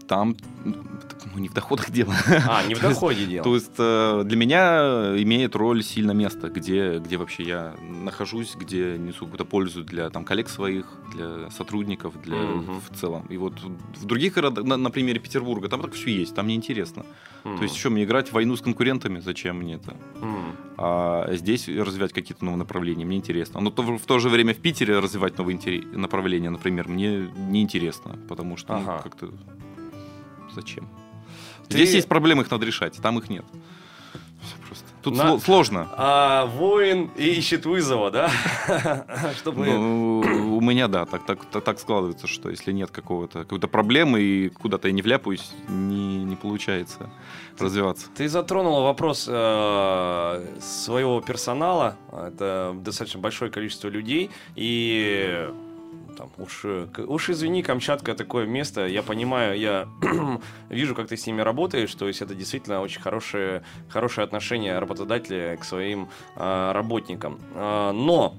Там 0.07 0.35
ну, 0.63 1.41
не 1.41 1.49
в 1.49 1.53
доходах 1.53 1.91
дело. 1.91 2.13
А, 2.47 2.63
не 2.65 2.75
в 2.75 2.81
доходе 2.81 3.25
дело. 3.25 3.43
То 3.43 3.55
есть 3.55 3.71
э, 3.77 4.23
для 4.25 4.37
меня 4.37 5.15
имеет 5.21 5.55
роль 5.55 5.83
сильно 5.83 6.11
место, 6.11 6.49
где, 6.49 6.99
где 6.99 7.17
вообще 7.17 7.43
я 7.43 7.75
нахожусь, 7.81 8.55
где 8.55 8.97
несу 8.97 9.25
какую-то 9.25 9.45
пользу 9.45 9.83
для 9.83 10.09
там, 10.09 10.23
коллег 10.23 10.49
своих, 10.49 10.85
для 11.13 11.49
сотрудников, 11.49 12.21
для 12.21 12.37
угу. 12.37 12.81
в 12.89 12.97
целом. 12.97 13.25
И 13.29 13.37
вот 13.37 13.53
в 13.61 14.05
других 14.05 14.35
городах, 14.35 14.63
на, 14.63 14.77
на 14.77 14.89
примере 14.89 15.19
Петербурга, 15.19 15.67
там 15.67 15.81
так 15.81 15.93
все 15.93 16.11
есть, 16.11 16.35
там 16.35 16.47
неинтересно. 16.47 17.05
Mm. 17.43 17.57
То 17.57 17.63
есть 17.63 17.75
еще 17.75 17.89
мне 17.89 18.03
играть 18.03 18.29
в 18.29 18.33
войну 18.33 18.55
с 18.55 18.61
конкурентами, 18.61 19.19
зачем 19.19 19.57
мне 19.57 19.75
это? 19.75 19.95
Mm. 20.21 20.55
А 20.77 21.29
здесь 21.33 21.67
развивать 21.67 22.13
какие-то 22.13 22.43
новые 22.43 22.59
направления, 22.59 23.05
мне 23.05 23.17
интересно. 23.17 23.61
Но 23.61 23.69
то, 23.69 23.83
в 23.83 24.05
то 24.05 24.19
же 24.19 24.29
время 24.29 24.53
в 24.53 24.57
Питере 24.57 24.99
развивать 24.99 25.37
новые 25.37 25.59
направления, 25.93 26.49
например, 26.49 26.87
мне 26.87 27.29
неинтересно, 27.49 28.17
потому 28.27 28.57
что 28.57 28.73
ну, 28.73 28.79
ага. 28.79 28.93
ну, 28.97 29.03
как-то 29.03 29.31
зачем? 30.55 30.89
Ты... 31.67 31.75
Здесь 31.75 31.93
есть 31.93 32.07
проблемы, 32.07 32.43
их 32.43 32.51
надо 32.51 32.65
решать, 32.65 32.97
там 33.01 33.19
их 33.19 33.29
нет. 33.29 33.45
Тут 35.05 35.17
На... 35.17 35.37
сложно. 35.39 35.87
А, 35.97 36.47
воин 36.47 37.11
ищет 37.15 37.67
вызова, 37.67 38.09
да? 38.09 38.31
Чтобы... 39.37 39.65
Ну, 39.65 40.55
у 40.57 40.61
меня, 40.61 40.87
да, 40.87 41.05
так, 41.05 41.23
так, 41.27 41.45
так, 41.45 41.63
так 41.63 41.79
складывается, 41.79 42.25
что 42.25 42.49
если 42.49 42.71
нет 42.71 42.89
какого-то, 42.89 43.43
какой-то 43.43 43.67
проблемы 43.67 44.19
и 44.21 44.49
куда-то 44.49 44.87
я 44.87 44.93
не 44.95 45.03
вляпаюсь, 45.03 45.51
не, 45.69 46.23
не 46.23 46.35
получается 46.35 47.11
развиваться. 47.59 48.07
Ты 48.15 48.27
затронула 48.27 48.81
вопрос 48.81 49.27
э, 49.29 50.45
своего 50.59 51.21
персонала. 51.21 51.97
Это 52.11 52.75
достаточно 52.75 53.19
большое 53.19 53.51
количество 53.51 53.89
людей. 53.89 54.31
И 54.55 55.47
там, 56.15 56.31
уж, 56.37 56.61
э, 56.63 56.87
уж 57.07 57.29
извини, 57.29 57.63
Камчатка 57.63 58.13
такое 58.15 58.45
место, 58.45 58.87
я 58.87 59.03
понимаю, 59.03 59.59
я 59.59 59.87
вижу, 60.69 60.95
как 60.95 61.07
ты 61.07 61.17
с 61.17 61.27
ними 61.27 61.41
работаешь, 61.41 61.93
то 61.95 62.07
есть 62.07 62.21
это 62.21 62.35
действительно 62.35 62.81
очень 62.81 63.01
хорошее, 63.01 63.63
хорошее 63.89 64.25
отношение 64.25 64.79
работодателя 64.79 65.57
к 65.57 65.63
своим 65.63 66.09
э, 66.35 66.71
работникам. 66.71 67.39
Э, 67.53 67.91
но 67.91 68.35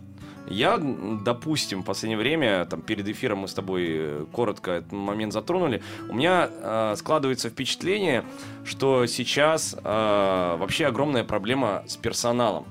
я, 0.49 0.79
допустим, 0.79 1.83
в 1.83 1.85
последнее 1.85 2.19
время, 2.19 2.65
там, 2.67 2.81
перед 2.81 3.09
эфиром 3.09 3.39
мы 3.39 3.49
с 3.49 3.55
тобой 3.55 3.87
э, 3.89 4.27
коротко 4.33 4.71
этот 4.73 4.93
момент 4.93 5.33
затронули, 5.33 5.83
у 6.09 6.15
меня 6.15 6.49
э, 6.51 6.95
складывается 6.97 7.51
впечатление, 7.51 8.25
что 8.65 9.07
сейчас 9.07 9.75
э, 9.75 10.57
вообще 10.59 10.87
огромная 10.87 11.25
проблема 11.25 11.83
с 11.87 11.97
персоналом 11.97 12.67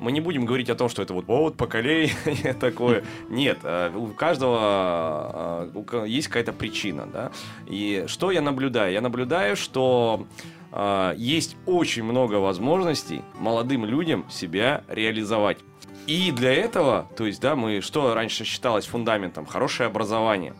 мы 0.00 0.12
не 0.12 0.20
будем 0.20 0.46
говорить 0.46 0.70
о 0.70 0.74
том, 0.74 0.88
что 0.88 1.02
это 1.02 1.14
вот, 1.14 1.26
вот 1.26 1.56
поколение 1.56 2.14
такое. 2.60 3.04
Нет, 3.28 3.58
э, 3.62 3.92
у 3.94 4.08
каждого 4.08 5.68
э, 5.74 6.04
есть 6.08 6.28
какая-то 6.28 6.52
причина, 6.52 7.06
да. 7.06 7.30
И 7.66 8.04
что 8.06 8.30
я 8.30 8.40
наблюдаю? 8.40 8.92
Я 8.92 9.02
наблюдаю, 9.02 9.56
что 9.56 10.26
э, 10.72 11.14
есть 11.16 11.56
очень 11.66 12.02
много 12.02 12.36
возможностей 12.36 13.22
молодым 13.38 13.84
людям 13.84 14.24
себя 14.30 14.84
реализовать. 14.88 15.58
И 16.06 16.32
для 16.32 16.52
этого, 16.52 17.08
то 17.16 17.26
есть, 17.26 17.40
да, 17.40 17.54
мы, 17.54 17.82
что 17.82 18.14
раньше 18.14 18.44
считалось 18.44 18.86
фундаментом, 18.86 19.44
хорошее 19.46 19.88
образование. 19.88 20.54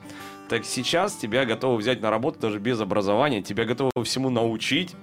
Так 0.49 0.65
сейчас 0.65 1.15
тебя 1.15 1.45
готовы 1.45 1.77
взять 1.77 2.01
на 2.03 2.11
работу 2.11 2.41
даже 2.41 2.59
без 2.59 2.81
образования, 2.81 3.41
тебя 3.41 3.65
готовы 3.65 3.91
всему 4.05 4.31
научить, 4.31 4.95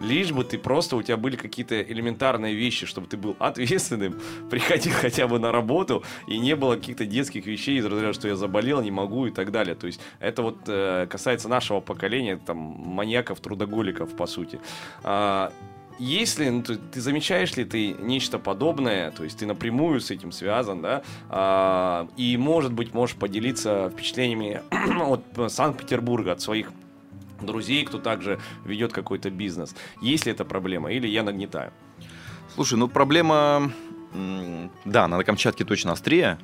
лишь 0.00 0.32
бы 0.32 0.44
ты 0.44 0.58
просто, 0.58 0.96
у 0.96 1.02
тебя 1.02 1.16
были 1.16 1.36
какие-то 1.36 1.80
элементарные 1.80 2.54
вещи, 2.54 2.86
чтобы 2.86 3.06
ты 3.06 3.16
был 3.16 3.36
ответственным, 3.38 4.20
приходил 4.50 4.92
хотя 4.94 5.28
бы 5.28 5.38
на 5.38 5.52
работу, 5.52 6.02
и 6.26 6.38
не 6.38 6.56
было 6.56 6.76
каких-то 6.76 7.06
детских 7.06 7.46
вещей 7.46 7.78
из 7.78 7.84
разряда, 7.84 8.12
что 8.12 8.28
я 8.28 8.36
заболел, 8.36 8.82
не 8.82 8.90
могу 8.90 9.26
и 9.26 9.30
так 9.30 9.52
далее. 9.52 9.74
То 9.74 9.86
есть 9.86 10.00
это 10.18 10.42
вот 10.42 10.58
э, 10.66 11.06
касается 11.08 11.48
нашего 11.48 11.80
поколения, 11.80 12.36
там, 12.36 12.56
маньяков, 12.56 13.40
трудоголиков, 13.40 14.16
по 14.16 14.26
сути. 14.26 14.60
А, 15.02 15.52
если 16.00 16.48
ну, 16.48 16.62
ты, 16.62 16.76
ты 16.76 17.00
замечаешь 17.00 17.54
ли 17.56 17.64
ты 17.64 17.92
нечто 17.92 18.38
подобное, 18.38 19.10
то 19.10 19.22
есть 19.22 19.38
ты 19.38 19.46
напрямую 19.46 20.00
с 20.00 20.10
этим 20.10 20.32
связан, 20.32 20.80
да, 20.80 21.02
а, 21.28 22.08
и 22.16 22.38
может 22.38 22.72
быть 22.72 22.94
можешь 22.94 23.16
поделиться 23.16 23.90
впечатлениями 23.92 24.62
от 25.02 25.52
Санкт-Петербурга, 25.52 26.32
от 26.32 26.40
своих 26.40 26.72
друзей, 27.40 27.84
кто 27.84 27.98
также 27.98 28.40
ведет 28.64 28.92
какой-то 28.92 29.30
бизнес. 29.30 29.74
Есть 30.00 30.26
ли 30.26 30.32
это 30.32 30.44
проблема 30.44 30.92
или 30.92 31.06
я 31.06 31.22
нагнетаю? 31.22 31.72
Слушай, 32.54 32.78
ну 32.78 32.88
проблема, 32.88 33.72
да, 34.84 35.08
на 35.08 35.22
Камчатке 35.24 35.64
точно 35.64 35.92
острее, 35.92 36.38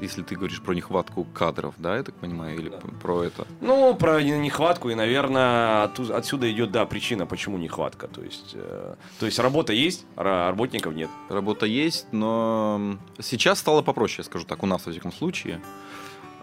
если 0.00 0.22
ты 0.22 0.34
говоришь 0.34 0.62
про 0.62 0.72
нехватку 0.74 1.24
кадров, 1.24 1.74
да, 1.78 1.96
я 1.96 2.02
так 2.02 2.14
понимаю, 2.14 2.58
или 2.58 2.70
да. 2.70 2.78
про 3.02 3.22
это? 3.24 3.46
Ну, 3.60 3.94
про 3.94 4.22
нехватку, 4.22 4.90
и, 4.90 4.94
наверное, 4.94 5.84
отсюда 5.84 6.50
идет, 6.50 6.70
да, 6.70 6.86
причина, 6.86 7.26
почему 7.26 7.58
нехватка. 7.58 8.08
То 8.08 8.22
есть, 8.22 8.52
э, 8.54 8.94
то 9.18 9.26
есть 9.26 9.38
работа 9.38 9.72
есть, 9.72 10.06
а 10.16 10.50
работников 10.50 10.94
нет. 10.94 11.10
Работа 11.28 11.66
есть, 11.66 12.06
но 12.12 12.96
сейчас 13.20 13.58
стало 13.58 13.82
попроще, 13.82 14.24
скажу 14.24 14.46
так, 14.46 14.62
у 14.62 14.66
нас, 14.66 14.86
во 14.86 14.92
всяком 14.92 15.12
случае. 15.12 15.60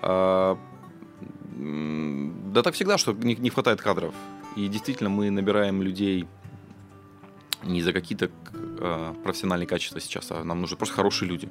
А, 0.01 0.57
да 1.57 2.61
так 2.61 2.75
всегда, 2.75 2.97
что 2.97 3.13
не, 3.13 3.35
не 3.35 3.49
хватает 3.49 3.81
кадров. 3.81 4.13
И 4.55 4.67
действительно 4.67 5.09
мы 5.09 5.29
набираем 5.29 5.81
людей 5.81 6.27
не 7.63 7.81
за 7.81 7.93
какие-то 7.93 8.29
э, 8.79 9.13
профессиональные 9.23 9.67
качества 9.67 9.99
сейчас, 9.99 10.31
а 10.31 10.43
нам 10.43 10.61
нужны 10.61 10.77
просто 10.77 10.95
хорошие 10.95 11.29
люди. 11.29 11.49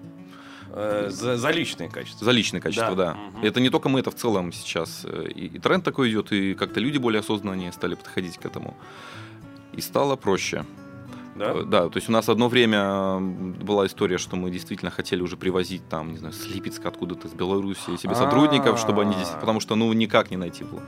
Э, 0.71 1.09
за, 1.11 1.37
за 1.37 1.51
личные 1.51 1.89
качества. 1.89 2.25
За 2.25 2.31
личные 2.31 2.61
качества, 2.61 2.95
да. 2.95 3.13
да. 3.15 3.39
Угу. 3.39 3.47
Это 3.47 3.61
не 3.61 3.71
только 3.71 3.89
мы, 3.89 4.01
это 4.01 4.11
в 4.11 4.15
целом 4.15 4.53
сейчас. 4.53 5.05
Э, 5.05 5.27
и, 5.35 5.47
и 5.47 5.59
тренд 5.59 5.85
такой 5.85 6.11
идет, 6.11 6.33
и 6.33 6.55
как-то 6.55 6.81
люди 6.81 6.99
более 6.99 7.21
осознаннее 7.21 7.73
стали 7.73 7.95
подходить 7.95 8.39
к 8.39 8.45
этому. 8.45 8.77
И 9.73 9.81
стало 9.81 10.17
проще. 10.17 10.65
Да? 11.39 11.53
Э, 11.53 11.65
да, 11.65 11.89
то 11.89 11.97
есть 11.97 12.09
у 12.09 12.13
нас 12.13 12.29
одно 12.29 12.49
время 12.49 13.19
была 13.19 13.87
история, 13.87 14.19
что 14.19 14.37
мы 14.37 14.51
действительно 14.51 14.91
хотели 14.91 15.23
уже 15.23 15.37
привозить 15.37 15.89
там, 15.89 16.13
не 16.13 16.19
знаю, 16.19 16.33
с 16.33 16.47
Липецка 16.47 16.89
откуда-то, 16.89 17.29
с 17.29 17.33
Беларуси 17.33 17.97
себе 17.97 18.15
сотрудников, 18.15 18.79
чтобы 18.79 19.03
они 19.03 19.15
здесь, 19.15 19.29
потому 19.29 19.61
что, 19.61 19.75
ну, 19.75 19.93
никак 19.93 20.31
не 20.31 20.37
найти 20.37 20.65
было. 20.65 20.83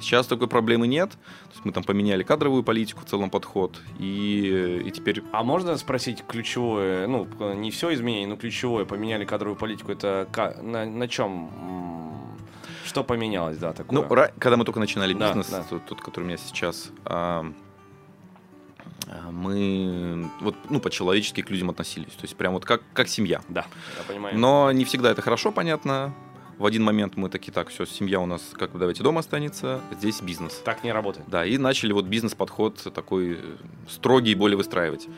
Сейчас 0.00 0.26
такой 0.26 0.48
проблемы 0.48 0.86
нет, 0.86 1.10
то 1.10 1.52
есть 1.52 1.64
мы 1.64 1.72
там 1.72 1.84
поменяли 1.84 2.22
кадровую 2.22 2.62
политику, 2.62 3.00
в 3.00 3.04
целом 3.04 3.30
подход, 3.30 3.80
и, 3.98 4.82
и 4.84 4.90
теперь... 4.90 5.22
А 5.32 5.42
можно 5.42 5.76
спросить 5.76 6.24
ключевое, 6.26 7.06
ну, 7.06 7.26
не 7.54 7.70
все 7.70 7.94
изменение, 7.94 8.28
но 8.28 8.36
ключевое, 8.36 8.84
поменяли 8.84 9.24
кадровую 9.24 9.56
политику, 9.56 9.92
это 9.92 10.28
на, 10.62 10.84
на 10.84 11.08
чем 11.08 11.50
что 12.84 13.02
поменялось, 13.02 13.56
да, 13.56 13.72
такое? 13.72 13.98
Ну, 13.98 14.08
когда 14.38 14.56
мы 14.58 14.64
только 14.64 14.78
начинали 14.78 15.14
бизнес, 15.14 15.48
да, 15.48 15.60
да. 15.60 15.64
Тот, 15.68 15.86
тот, 15.86 16.00
который 16.02 16.24
у 16.24 16.26
меня 16.26 16.36
сейчас, 16.36 16.92
Э, 17.06 17.52
мы 19.30 20.30
вот, 20.40 20.56
ну, 20.70 20.80
по-человечески 20.80 21.42
к 21.42 21.50
людям 21.50 21.70
относились. 21.70 22.12
То 22.12 22.22
есть 22.22 22.36
прям 22.36 22.54
вот 22.54 22.64
как, 22.64 22.82
как 22.92 23.08
семья. 23.08 23.42
Да, 23.48 23.66
я 23.98 24.04
понимаю. 24.04 24.38
Но 24.38 24.72
не 24.72 24.84
всегда 24.84 25.10
это 25.10 25.22
хорошо, 25.22 25.52
понятно. 25.52 26.14
В 26.58 26.66
один 26.66 26.84
момент 26.84 27.16
мы 27.16 27.28
такие, 27.28 27.52
так, 27.52 27.68
все, 27.68 27.84
семья 27.84 28.20
у 28.20 28.26
нас, 28.26 28.42
как 28.52 28.72
бы, 28.72 28.78
давайте 28.78 29.02
дома 29.02 29.20
останется, 29.20 29.80
здесь 29.98 30.20
бизнес. 30.20 30.60
Так 30.64 30.84
не 30.84 30.92
работает. 30.92 31.26
Да, 31.28 31.44
и 31.44 31.58
начали 31.58 31.92
вот 31.92 32.06
бизнес-подход 32.06 32.92
такой 32.94 33.34
э, 33.34 33.36
строгий 33.88 34.34
более 34.34 34.56
выстраивать. 34.56 35.08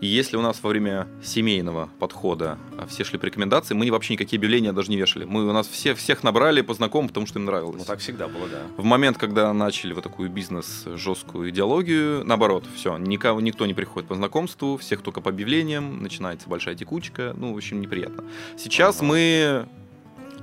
И 0.00 0.06
если 0.06 0.36
у 0.36 0.42
нас 0.42 0.62
во 0.62 0.70
время 0.70 1.06
семейного 1.22 1.88
подхода 1.98 2.58
а, 2.78 2.86
все 2.86 3.04
шли 3.04 3.18
по 3.18 3.26
рекомендации, 3.26 3.74
мы 3.74 3.90
вообще 3.90 4.14
никакие 4.14 4.38
объявления 4.38 4.72
даже 4.72 4.90
не 4.90 4.96
вешали. 4.96 5.24
Мы 5.24 5.48
у 5.48 5.52
нас 5.52 5.66
все, 5.66 5.94
всех 5.94 6.22
набрали 6.22 6.60
по 6.62 6.74
знакомым, 6.74 7.08
потому 7.08 7.26
что 7.26 7.38
им 7.38 7.44
нравилось. 7.46 7.78
Ну 7.78 7.84
так 7.84 8.00
всегда 8.00 8.28
было, 8.28 8.48
да. 8.48 8.62
В 8.76 8.84
момент, 8.84 9.18
когда 9.18 9.52
начали 9.52 9.92
вот 9.92 10.04
такую 10.04 10.30
бизнес 10.30 10.84
жесткую 10.86 11.50
идеологию, 11.50 12.24
наоборот, 12.24 12.64
все, 12.74 12.96
никого, 12.98 13.40
никто 13.40 13.66
не 13.66 13.74
приходит 13.74 14.08
по 14.08 14.14
знакомству, 14.14 14.76
всех 14.76 15.02
только 15.02 15.20
по 15.20 15.30
объявлениям, 15.30 16.02
начинается 16.02 16.48
большая 16.48 16.74
текучка, 16.74 17.34
ну, 17.36 17.52
в 17.52 17.56
общем, 17.56 17.80
неприятно. 17.80 18.24
Сейчас 18.56 18.98
Ага. 18.98 19.06
мы 19.06 19.68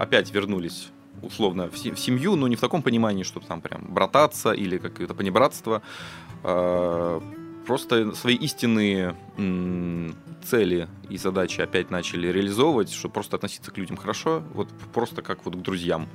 опять 0.02 0.32
вернулись 0.34 0.90
условно 1.22 1.68
в 1.70 1.78
се- 1.78 1.92
в 1.94 2.00
семью, 2.00 2.36
но 2.36 2.48
не 2.48 2.56
в 2.56 2.60
таком 2.60 2.82
понимании, 2.82 3.24
что 3.24 3.40
там 3.40 3.62
прям 3.62 3.86
брататься 3.94 4.52
или 4.52 4.78
какое-то 4.78 5.14
понебратство. 5.14 5.82
А, 6.44 7.22
Просто 7.68 8.16
свои 8.16 8.36
истинные 8.36 9.16
цели 10.44 10.88
и 11.10 11.18
задачи 11.18 11.62
опять 11.62 11.92
начали 11.92 12.28
реализовывать, 12.28 12.92
чтобы 12.92 13.14
просто 13.14 13.36
относиться 13.36 13.72
к 13.72 13.78
людям 13.78 13.98
хорошо, 13.98 14.42
вот 14.56 14.68
просто 14.94 15.22
как 15.22 15.46
вот 15.46 15.56
к 15.56 15.60
друзьям. 15.60 16.08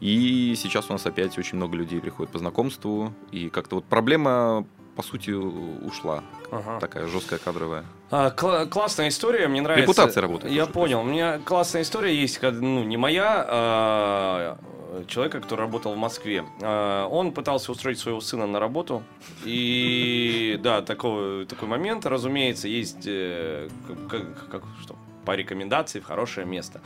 И 0.00 0.54
сейчас 0.56 0.90
у 0.90 0.92
нас 0.92 1.06
опять 1.06 1.38
очень 1.38 1.56
много 1.56 1.74
людей 1.76 2.00
приходит 2.00 2.30
по 2.32 2.38
знакомству, 2.38 3.14
и 3.32 3.48
как-то 3.48 3.76
вот 3.76 3.86
проблема, 3.86 4.66
по 4.94 5.02
сути, 5.02 5.30
ушла. 5.30 6.22
Ага. 6.52 6.78
Такая 6.80 7.06
жесткая 7.06 7.38
кадровая. 7.38 7.84
А, 8.16 8.30
кла- 8.30 8.66
классная 8.66 9.08
история, 9.08 9.48
мне 9.48 9.60
нравится. 9.60 9.82
Репутация 9.90 10.20
работает 10.20 10.52
Я 10.54 10.66
понял. 10.66 11.00
У 11.00 11.04
меня 11.04 11.40
классная 11.44 11.82
история 11.82 12.14
есть, 12.14 12.40
ну, 12.42 12.84
не 12.84 12.96
моя, 12.96 13.44
а 13.48 14.56
человека, 15.08 15.40
который 15.40 15.62
работал 15.62 15.94
в 15.94 15.96
Москве. 15.96 16.44
А, 16.62 17.08
Он 17.08 17.32
пытался 17.32 17.72
устроить 17.72 17.98
своего 17.98 18.20
сына 18.20 18.46
на 18.46 18.60
работу. 18.60 19.02
И 19.44 20.60
да, 20.62 20.80
такой, 20.82 21.44
такой 21.46 21.66
момент, 21.66 22.06
разумеется, 22.06 22.68
есть 22.68 23.02
э, 23.04 23.68
как, 23.88 24.22
как- 24.22 24.48
как- 24.50 24.62
что, 24.80 24.94
по 25.24 25.34
рекомендации 25.34 25.98
в 25.98 26.04
хорошее 26.04 26.46
место. 26.46 26.80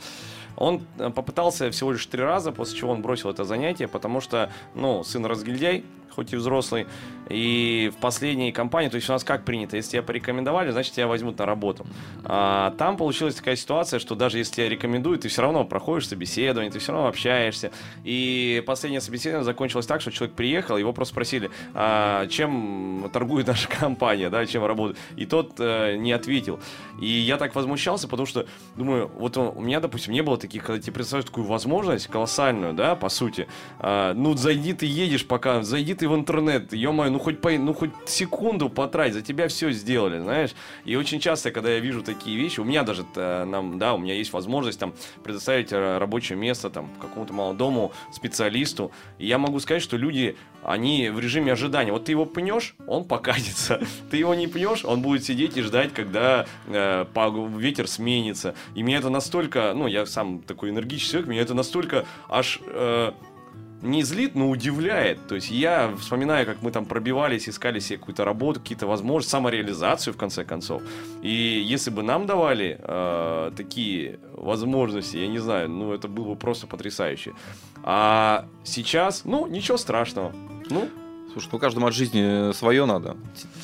Он 0.55 0.81
э, 0.97 1.11
попытался 1.11 1.69
всего 1.69 1.91
лишь 1.91 2.05
три 2.07 2.23
раза, 2.23 2.51
после 2.51 2.75
чего 2.79 2.91
он 2.91 3.03
бросил 3.03 3.29
это 3.29 3.43
занятие, 3.43 3.87
потому 3.87 4.19
что, 4.19 4.49
ну, 4.73 5.03
сын 5.03 5.23
разгильдяй, 5.27 5.83
хоть 6.19 6.33
и 6.33 6.35
взрослый, 6.35 6.85
и 7.29 7.91
в 7.95 8.01
последней 8.01 8.51
компании, 8.51 8.89
то 8.89 8.95
есть 8.95 9.07
у 9.09 9.13
нас 9.13 9.23
как 9.23 9.45
принято, 9.45 9.77
если 9.77 9.91
тебя 9.91 10.03
порекомендовали, 10.03 10.71
значит 10.71 10.93
тебя 10.93 11.07
возьмут 11.07 11.37
на 11.39 11.45
работу. 11.45 11.85
А 12.25 12.71
там 12.77 12.97
получилась 12.97 13.35
такая 13.35 13.55
ситуация, 13.55 13.99
что 13.99 14.15
даже 14.15 14.37
если 14.37 14.55
тебя 14.55 14.69
рекомендуют, 14.69 15.21
ты 15.21 15.29
все 15.29 15.41
равно 15.41 15.63
проходишь 15.63 16.09
собеседование, 16.09 16.71
ты 16.71 16.79
все 16.79 16.91
равно 16.91 17.07
общаешься. 17.07 17.71
И 18.03 18.61
последнее 18.65 18.99
собеседование 18.99 19.45
закончилось 19.45 19.85
так, 19.85 20.01
что 20.01 20.11
человек 20.11 20.35
приехал, 20.35 20.75
его 20.75 20.91
просто 20.91 21.13
спросили, 21.13 21.49
а 21.73 22.27
чем 22.27 23.09
торгует 23.13 23.47
наша 23.47 23.69
компания, 23.79 24.29
да, 24.29 24.45
чем 24.45 24.65
работает. 24.65 24.97
И 25.15 25.25
тот 25.25 25.53
э, 25.59 25.95
не 25.95 26.11
ответил. 26.11 26.59
И 26.99 27.07
я 27.07 27.37
так 27.37 27.55
возмущался, 27.55 28.09
потому 28.09 28.25
что, 28.25 28.45
думаю, 28.75 29.09
вот 29.17 29.37
он- 29.37 29.53
у 29.55 29.61
меня, 29.61 29.79
допустим, 29.79 30.11
не 30.13 30.21
было 30.21 30.37
таких, 30.37 30.65
когда 30.65 30.81
тебе 30.81 30.93
представляешь 30.93 31.27
такую 31.29 31.47
возможность 31.47 32.07
колоссальную, 32.07 32.73
да, 32.73 32.95
по 32.95 33.07
сути. 33.07 33.47
А, 33.79 34.13
ну, 34.13 34.35
зайди 34.35 34.73
ты 34.73 34.85
едешь 34.85 35.25
пока, 35.25 35.63
зайди 35.63 35.93
ты 35.93 36.08
в 36.09 36.15
интернет, 36.15 36.73
ё-моё, 36.73 37.11
ну 37.11 37.19
хоть, 37.19 37.39
по, 37.39 37.51
ну 37.51 37.73
хоть 37.73 37.91
секунду 38.05 38.69
потрать, 38.69 39.13
за 39.13 39.21
тебя 39.21 39.47
все 39.47 39.71
сделали, 39.71 40.19
знаешь. 40.19 40.51
И 40.85 40.95
очень 40.95 41.19
часто, 41.19 41.51
когда 41.51 41.69
я 41.69 41.79
вижу 41.79 42.01
такие 42.01 42.37
вещи, 42.37 42.59
у 42.59 42.63
меня 42.63 42.83
даже, 42.83 43.05
э, 43.15 43.45
нам, 43.45 43.79
да, 43.79 43.93
у 43.93 43.97
меня 43.97 44.13
есть 44.13 44.33
возможность 44.33 44.79
там 44.79 44.93
предоставить 45.23 45.71
э, 45.71 45.97
рабочее 45.97 46.37
место 46.37 46.69
там 46.69 46.89
какому-то 46.99 47.33
молодому 47.33 47.91
специалисту, 48.11 48.91
и 49.17 49.27
я 49.27 49.37
могу 49.37 49.59
сказать, 49.59 49.83
что 49.83 49.97
люди, 49.97 50.35
они 50.63 51.09
в 51.09 51.19
режиме 51.19 51.53
ожидания. 51.53 51.91
Вот 51.91 52.05
ты 52.05 52.11
его 52.11 52.25
пнешь, 52.25 52.75
он 52.85 53.05
покатится. 53.05 53.81
Ты 54.11 54.17
его 54.17 54.35
не 54.35 54.47
пнешь, 54.47 54.83
он 54.83 55.01
будет 55.01 55.23
сидеть 55.23 55.55
и 55.55 55.61
ждать, 55.61 55.93
когда 55.93 56.45
э, 56.67 57.05
ветер 57.57 57.87
сменится. 57.87 58.55
И 58.75 58.83
меня 58.83 58.97
это 58.97 59.09
настолько, 59.09 59.73
ну, 59.73 59.87
я 59.87 60.05
сам 60.05 60.41
такой 60.41 60.69
энергичный 60.71 61.11
человек, 61.11 61.29
меня 61.29 61.41
это 61.41 61.53
настолько 61.53 62.05
аж 62.27 62.59
э, 62.65 63.11
не 63.81 64.03
злит, 64.03 64.35
но 64.35 64.49
удивляет. 64.49 65.27
То 65.27 65.35
есть 65.35 65.51
я 65.51 65.93
вспоминаю, 65.99 66.45
как 66.45 66.61
мы 66.61 66.71
там 66.71 66.85
пробивались, 66.85 67.47
искали 67.47 67.79
себе 67.79 67.99
какую-то 67.99 68.25
работу, 68.25 68.59
какие-то 68.59 68.87
возможности, 68.87 69.31
самореализацию 69.31 70.13
в 70.13 70.17
конце 70.17 70.43
концов. 70.43 70.81
И 71.21 71.63
если 71.65 71.89
бы 71.89 72.03
нам 72.03 72.25
давали 72.25 72.77
э, 72.79 73.51
такие 73.55 74.19
возможности, 74.33 75.17
я 75.17 75.27
не 75.27 75.39
знаю, 75.39 75.69
ну 75.69 75.93
это 75.93 76.07
было 76.07 76.29
бы 76.29 76.35
просто 76.35 76.67
потрясающе. 76.67 77.33
А 77.83 78.45
сейчас, 78.63 79.23
ну 79.25 79.47
ничего 79.47 79.77
страшного. 79.77 80.33
Ну, 80.69 80.87
Слушай, 81.31 81.49
ну 81.51 81.59
каждому 81.59 81.87
от 81.87 81.93
жизни 81.93 82.51
свое 82.53 82.85
надо. 82.85 83.15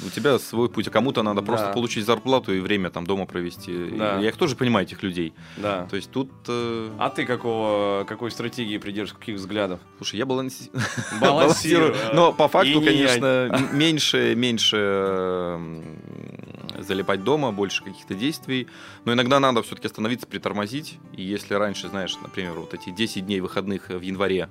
У 0.05 0.09
тебя 0.09 0.37
свой 0.39 0.69
путь, 0.69 0.87
а 0.87 0.91
кому-то 0.91 1.23
надо 1.23 1.41
Да. 1.41 1.47
просто 1.47 1.71
получить 1.73 2.05
зарплату 2.05 2.53
и 2.53 2.59
время 2.59 2.89
там 2.91 3.05
дома 3.05 3.25
провести. 3.25 3.89
Да. 3.97 4.19
Я 4.19 4.29
их 4.29 4.37
тоже 4.37 4.55
понимаю, 4.55 4.85
этих 4.85 5.01
людей. 5.03 5.33
да. 5.57 5.85
То 5.89 5.95
есть 5.95 6.11
тут... 6.11 6.29
э, 6.47 6.89
А 6.99 7.09
ты 7.09 7.25
какого, 7.25 8.03
какой 8.07 8.29
стратегии 8.31 8.77
придерживаешься, 8.77 9.15
каких 9.19 9.35
взглядов? 9.37 9.79
Слушай, 9.97 10.17
я 10.17 10.25
баланси- 10.25 10.69
Балансирую. 11.21 11.95
Но 12.13 12.31
по 12.33 12.47
факту, 12.47 12.69
инь 12.71 12.81
и 12.83 12.85
конечно, 12.85 13.67
меньше, 13.73 14.35
меньше 14.35 15.59
залипать 16.79 17.23
дома, 17.23 17.51
больше 17.51 17.83
каких-то 17.83 18.13
действий. 18.13 18.67
Но 19.05 19.13
иногда 19.13 19.39
надо 19.39 19.63
все-таки 19.63 19.87
остановиться, 19.87 20.27
притормозить. 20.27 20.97
И 21.15 21.23
если 21.23 21.53
раньше, 21.55 21.87
знаешь, 21.87 22.15
например, 22.21 22.53
вот 22.53 22.73
эти 22.73 22.89
10 22.91 23.25
дней 23.25 23.39
выходных 23.39 23.89
в 23.89 24.01
январе, 24.01 24.49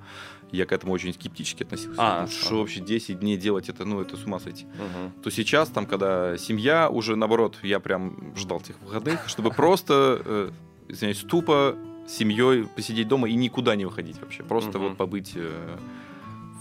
я 0.51 0.65
к 0.65 0.71
этому 0.71 0.93
очень 0.93 1.13
скептически 1.13 1.63
относился. 1.63 1.95
А, 1.97 2.27
что 2.27 2.59
вообще 2.59 2.79
10 2.79 3.19
дней 3.19 3.37
делать, 3.37 3.69
это, 3.69 3.85
ну, 3.85 4.01
это 4.01 4.17
с 4.17 4.23
ума 4.23 4.39
сойти. 4.39 4.65
Мгм. 4.65 5.11
То 5.23 5.29
сейчас, 5.29 5.69
там, 5.69 5.85
когда 5.85 6.37
семья, 6.37 6.89
уже 6.89 7.15
наоборот, 7.15 7.57
я 7.63 7.79
прям 7.79 8.35
ждал 8.35 8.61
тех 8.61 8.79
выходных, 8.81 9.27
чтобы 9.27 9.51
просто, 9.51 10.21
э, 10.23 10.51
извиняюсь, 10.87 11.19
тупо 11.19 11.75
с 12.07 12.13
семьей 12.13 12.65
посидеть 12.75 13.07
дома 13.07 13.27
и 13.27 13.35
никуда 13.35 13.75
не 13.75 13.85
выходить 13.85 14.19
вообще. 14.21 14.43
Просто 14.43 14.79
вот 14.79 14.97
побыть 14.97 15.33
э, 15.35 15.77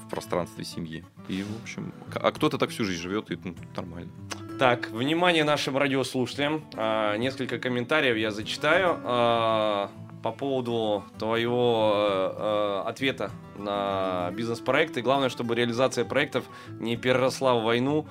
в 0.05 0.11
пространстве 0.11 0.65
семьи. 0.65 1.05
И, 1.29 1.43
в 1.43 1.63
общем, 1.63 1.93
а 2.15 2.33
кто-то 2.33 2.59
так 2.59 2.71
всю 2.71 2.85
жизнь 2.85 3.01
живет, 3.01 3.31
и 3.31 3.39
ну, 3.43 3.55
нормально. 3.77 4.11
Так, 4.59 4.91
внимание 4.91 5.45
нашим 5.45 5.77
радиослушателям. 5.77 6.65
А, 6.75 7.17
несколько 7.17 7.59
комментариев 7.59 8.17
я 8.17 8.31
зачитаю 8.31 9.01
а, 9.03 9.91
по 10.25 10.33
поводу 10.33 11.05
твоего 11.19 11.93
э, 11.95 12.35
э, 12.39 12.89
ответа 12.89 13.31
на 13.59 14.31
бизнес-проекты. 14.33 15.03
Главное, 15.03 15.29
чтобы 15.29 15.55
реализация 15.55 16.07
проектов 16.07 16.47
не 16.81 16.97
переросла 16.97 17.55
в 17.55 17.63
войну 17.63 18.07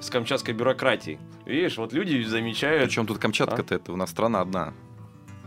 с 0.00 0.08
камчатской 0.08 0.54
бюрократией. 0.54 1.18
Видишь, 1.46 1.76
вот 1.76 1.92
люди 1.92 2.22
замечают. 2.22 2.84
Причем 2.84 3.06
тут 3.08 3.18
Камчатка-то 3.18 3.74
это 3.74 3.92
у 3.92 3.96
нас 3.96 4.10
страна 4.10 4.40
одна. 4.40 4.72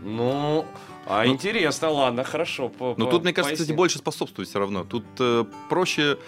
Ну, 0.02 0.66
а 1.06 1.24
Ну- 1.24 1.32
интересно, 1.32 1.88
ладно, 1.88 2.24
хорошо. 2.24 2.68
по- 2.68 2.94
Но 2.98 3.06
по- 3.06 3.10
тут, 3.12 3.24
мне 3.24 3.32
кажется, 3.32 3.52
поясни. 3.52 3.64
кстати, 3.64 3.76
больше 3.76 3.96
способствует 3.98 4.48
все 4.50 4.58
равно. 4.58 4.84
Тут 4.84 5.04
э, 5.18 5.44
проще 5.70 6.18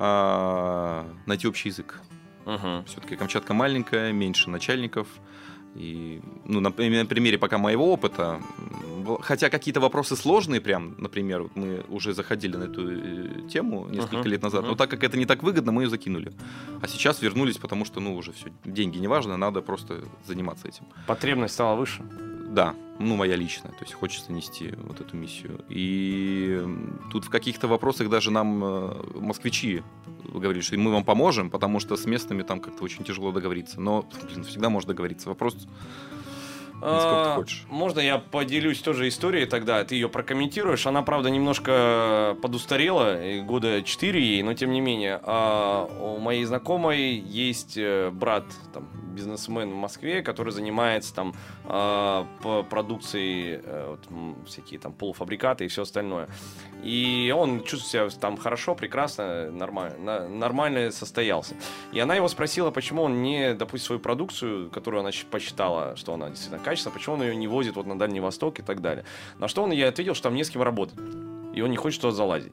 а, 0.00 1.04
найти 1.26 1.48
общий 1.48 1.70
язык. 1.70 2.00
Мгм. 2.46 2.84
Все-таки 2.84 3.16
Камчатка 3.16 3.52
маленькая, 3.52 4.12
меньше 4.12 4.48
начальников. 4.48 5.08
И, 5.74 6.20
ну, 6.44 6.60
на, 6.60 6.70
на 6.70 7.06
примере 7.06 7.38
пока 7.38 7.58
моего 7.58 7.92
опыта, 7.92 8.40
хотя 9.20 9.48
какие-то 9.48 9.80
вопросы 9.80 10.16
сложные 10.16 10.60
прям, 10.60 10.94
например, 10.98 11.42
вот 11.42 11.56
мы 11.56 11.84
уже 11.88 12.14
заходили 12.14 12.56
на 12.56 12.64
эту 12.64 12.90
э, 12.90 13.48
тему 13.48 13.86
несколько 13.90 14.18
Мгм, 14.18 14.28
лет 14.28 14.42
назад, 14.42 14.62
мгм. 14.62 14.70
но 14.70 14.76
так 14.76 14.90
как 14.90 15.04
это 15.04 15.16
не 15.16 15.26
так 15.26 15.42
выгодно, 15.42 15.72
мы 15.72 15.84
ее 15.84 15.90
закинули. 15.90 16.32
А 16.82 16.88
сейчас 16.88 17.22
вернулись, 17.22 17.58
потому 17.58 17.84
что, 17.84 18.00
ну, 18.00 18.16
уже 18.16 18.32
все, 18.32 18.50
деньги 18.64 18.98
не 18.98 19.08
важно, 19.08 19.36
надо 19.36 19.60
просто 19.62 20.02
заниматься 20.26 20.68
этим. 20.68 20.84
Потребность 21.06 21.54
стала 21.54 21.76
выше. 21.76 22.02
Да, 22.48 22.74
ну, 22.98 23.16
моя 23.16 23.36
личная, 23.36 23.70
то 23.72 23.82
есть 23.82 23.92
хочется 23.94 24.32
нести 24.32 24.74
вот 24.76 25.00
эту 25.00 25.16
миссию. 25.16 25.64
И 25.68 26.60
тут 27.12 27.24
в 27.24 27.30
каких-то 27.30 27.68
вопросах 27.68 28.08
даже 28.08 28.30
нам 28.30 28.64
э, 28.64 29.02
москвичи 29.20 29.82
говорили, 30.24 30.62
что 30.62 30.76
мы 30.78 30.90
вам 30.90 31.04
поможем, 31.04 31.50
потому 31.50 31.78
что 31.78 31.96
с 31.96 32.06
местными 32.06 32.42
там 32.42 32.60
как-то 32.60 32.82
очень 32.84 33.04
тяжело 33.04 33.30
договориться. 33.32 33.80
Но, 33.80 34.08
блин, 34.24 34.44
всегда 34.44 34.68
можно 34.68 34.88
договориться. 34.88 35.28
Вопрос, 35.28 35.68
насколько 36.80 37.32
А, 37.32 37.34
хочешь. 37.36 37.64
Можно 37.68 38.00
я 38.00 38.18
поделюсь 38.18 38.80
тоже 38.80 39.08
историей 39.08 39.46
тогда? 39.46 39.82
Ты 39.84 39.94
ее 39.94 40.08
прокомментируешь. 40.08 40.86
Она, 40.86 41.02
правда, 41.02 41.30
немножко 41.30 42.36
подустарела, 42.42 43.42
года 43.42 43.82
4 43.82 44.20
ей, 44.20 44.42
но 44.42 44.54
тем 44.54 44.72
не 44.72 44.80
менее. 44.80 45.20
А, 45.22 45.84
у 45.84 46.18
моей 46.18 46.44
знакомой 46.44 47.14
есть 47.14 47.76
э, 47.76 48.10
брат, 48.10 48.44
там, 48.72 48.88
бизнесмен 49.14 49.70
в 49.70 49.76
Москве, 49.76 50.22
который 50.22 50.52
занимается 50.52 51.14
там 51.14 51.34
а, 51.64 52.26
по 52.42 52.62
продукцией, 52.62 53.60
э, 53.62 53.96
вот, 54.10 54.46
всякие 54.46 54.78
там 54.78 54.92
полуфабрикаты 54.92 55.64
и 55.64 55.68
все 55.68 55.82
остальное. 55.82 56.28
И 56.82 57.34
он 57.36 57.64
чувствует 57.64 58.12
себя 58.12 58.20
там 58.20 58.36
хорошо, 58.36 58.74
прекрасно, 58.74 59.50
нормально, 59.50 60.28
нормально 60.28 60.90
состоялся. 60.90 61.54
И 61.92 61.98
она 61.98 62.14
его 62.14 62.28
спросила, 62.28 62.70
почему 62.70 63.02
он 63.02 63.22
не, 63.22 63.54
допустим, 63.54 63.86
свою 63.86 64.00
продукцию, 64.00 64.70
которую 64.70 65.00
она 65.00 65.10
посчитала, 65.30 65.96
что 65.96 66.14
она 66.14 66.28
действительно 66.28 66.62
качественная, 66.62 66.94
почему 66.94 67.16
он 67.16 67.22
ее 67.22 67.36
не 67.36 67.48
возит 67.48 67.76
вот 67.76 67.86
на 67.86 67.98
Дальний 67.98 68.20
Восток 68.20 68.60
и 68.60 68.62
так 68.62 68.80
далее. 68.80 69.04
На 69.38 69.48
что 69.48 69.62
он 69.62 69.72
ей 69.72 69.88
ответил, 69.88 70.14
что 70.14 70.24
там 70.24 70.34
не 70.34 70.44
с 70.44 70.50
кем 70.50 70.62
работать. 70.62 70.98
И 71.54 71.60
он 71.60 71.70
не 71.70 71.76
хочет 71.76 72.00
туда 72.00 72.14
залазить. 72.14 72.52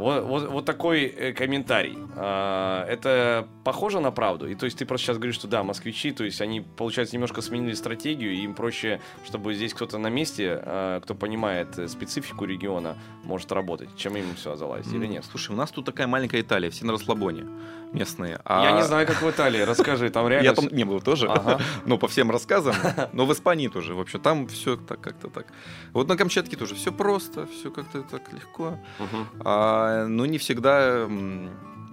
Вот, 0.00 0.24
вот, 0.24 0.48
вот 0.48 0.64
такой 0.64 1.04
э, 1.04 1.32
комментарий. 1.34 1.98
А, 2.16 2.86
это 2.88 3.46
похоже 3.64 4.00
на 4.00 4.10
правду? 4.10 4.48
И 4.48 4.54
то 4.54 4.64
есть 4.64 4.78
ты 4.78 4.86
просто 4.86 5.06
сейчас 5.08 5.18
говоришь, 5.18 5.34
что 5.34 5.46
да, 5.46 5.62
москвичи, 5.62 6.10
то 6.10 6.24
есть 6.24 6.40
они, 6.40 6.62
получается, 6.62 7.14
немножко 7.14 7.42
сменили 7.42 7.74
стратегию, 7.74 8.32
и 8.32 8.38
им 8.38 8.54
проще, 8.54 9.02
чтобы 9.26 9.52
здесь 9.52 9.74
кто-то 9.74 9.98
на 9.98 10.08
месте, 10.08 10.58
а, 10.62 11.00
кто 11.00 11.14
понимает 11.14 11.78
э, 11.78 11.86
специфику 11.86 12.46
региона, 12.46 12.96
может 13.24 13.52
работать, 13.52 13.90
чем 13.96 14.16
им 14.16 14.34
все 14.36 14.56
залазить, 14.56 14.90
или 14.94 15.06
нет? 15.06 15.22
Слушай, 15.30 15.52
у 15.52 15.56
нас 15.56 15.70
тут 15.70 15.84
такая 15.84 16.06
маленькая 16.06 16.40
Италия, 16.40 16.70
все 16.70 16.86
на 16.86 16.92
расслабоне 16.92 17.44
местные. 17.92 18.40
А... 18.44 18.64
Я 18.64 18.72
не 18.72 18.82
знаю, 18.82 19.06
как 19.06 19.22
в 19.22 19.30
Италии, 19.30 19.60
расскажи, 19.60 20.10
там 20.10 20.28
реально... 20.28 20.44
Я 20.44 20.54
там 20.54 20.66
не 20.70 20.84
был 20.84 21.00
тоже, 21.00 21.28
ага. 21.28 21.60
но 21.86 21.98
по 21.98 22.08
всем 22.08 22.30
рассказам, 22.30 22.74
но 23.12 23.26
в 23.26 23.32
Испании 23.32 23.68
тоже, 23.68 23.94
в 23.94 24.00
общем, 24.00 24.20
там 24.20 24.46
все 24.48 24.76
так 24.76 25.00
как-то 25.00 25.28
так. 25.28 25.46
Вот 25.92 26.08
на 26.08 26.16
Камчатке 26.16 26.56
тоже 26.56 26.74
все 26.74 26.92
просто, 26.92 27.46
все 27.46 27.70
как-то 27.70 28.02
так 28.02 28.32
легко. 28.32 28.78
Угу. 28.98 29.26
А, 29.44 30.06
но 30.06 30.26
не 30.26 30.38
всегда 30.38 31.08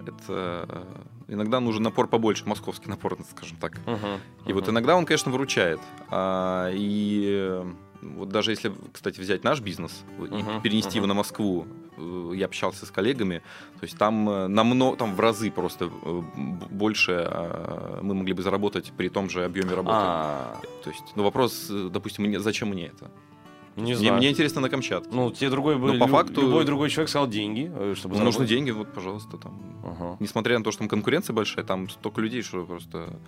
это 0.08 0.66
э, 0.68 0.84
иногда 1.28 1.60
нужен 1.60 1.82
напор 1.82 2.08
побольше, 2.08 2.46
московский 2.46 2.88
напор, 2.88 3.16
скажем 3.30 3.56
так. 3.58 3.78
Uh-huh, 3.86 4.00
uh-huh. 4.00 4.18
И 4.46 4.52
вот 4.52 4.68
иногда 4.68 4.96
он, 4.96 5.04
конечно, 5.04 5.30
выручает. 5.30 5.80
А, 6.10 6.70
и 6.72 7.62
вот 8.16 8.28
даже 8.28 8.52
если, 8.52 8.72
кстати, 8.92 9.20
взять 9.20 9.44
наш 9.44 9.60
бизнес 9.60 10.04
uh-huh, 10.18 10.58
и 10.58 10.62
перенести 10.62 10.90
uh-huh. 10.90 10.96
его 10.96 11.06
на 11.06 11.14
Москву, 11.14 11.66
э, 11.96 12.32
я 12.34 12.46
общался 12.46 12.86
с 12.86 12.90
коллегами, 12.90 13.42
то 13.78 13.84
есть 13.84 13.98
там 13.98 14.28
э, 14.28 14.46
намного, 14.48 14.96
там 14.96 15.14
в 15.14 15.20
разы 15.20 15.50
просто 15.50 15.90
больше 16.70 17.24
а, 17.26 18.00
мы 18.02 18.14
могли 18.14 18.32
бы 18.32 18.42
заработать 18.42 18.92
при 18.96 19.08
том 19.08 19.28
же 19.30 19.44
объеме 19.44 19.70
работы. 19.74 19.96
А. 19.98 20.60
То 20.84 20.90
есть, 20.90 21.04
ну 21.16 21.22
вопрос, 21.22 21.68
допустим, 21.68 22.38
зачем 22.40 22.68
мне 22.68 22.86
это? 22.86 23.10
Не 23.78 23.94
знаю. 23.94 24.16
Мне, 24.16 24.30
интересно 24.30 24.60
на 24.60 24.68
Камчатке. 24.68 25.10
Ну, 25.12 25.30
тебе 25.30 25.50
другой 25.50 25.76
бы, 25.76 25.98
по 25.98 26.06
факту, 26.06 26.42
любой 26.42 26.64
другой 26.64 26.90
человек 26.90 27.08
сказал 27.08 27.28
деньги, 27.28 27.70
э, 27.72 27.94
чтобы 27.96 28.16
ну, 28.16 28.24
нужны 28.24 28.46
деньги, 28.46 28.70
вот, 28.70 28.92
пожалуйста, 28.92 29.36
там. 29.36 29.60
Ага. 29.84 30.16
Несмотря 30.20 30.58
на 30.58 30.64
то, 30.64 30.72
что 30.72 30.80
там 30.80 30.88
конкуренция 30.88 31.32
большая, 31.32 31.64
там 31.64 31.88
столько 31.88 32.20
людей, 32.20 32.42
что 32.42 32.64
просто... 32.64 33.18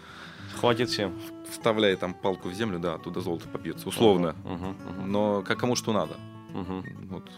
Хватит 0.58 0.90
всем. 0.90 1.12
Вставляя 1.50 1.96
там 1.96 2.14
палку 2.14 2.48
в 2.48 2.54
землю, 2.54 2.78
да, 2.78 2.98
туда 2.98 3.20
золото 3.20 3.48
побьется, 3.48 3.88
условно. 3.88 4.34
Угу, 4.44 4.54
угу, 4.54 4.66
угу. 4.68 5.06
Но 5.06 5.42
как 5.42 5.58
кому 5.58 5.76
что 5.76 5.92
надо. 5.92 6.14
Угу. 6.54 6.84
Вот. 7.10 7.30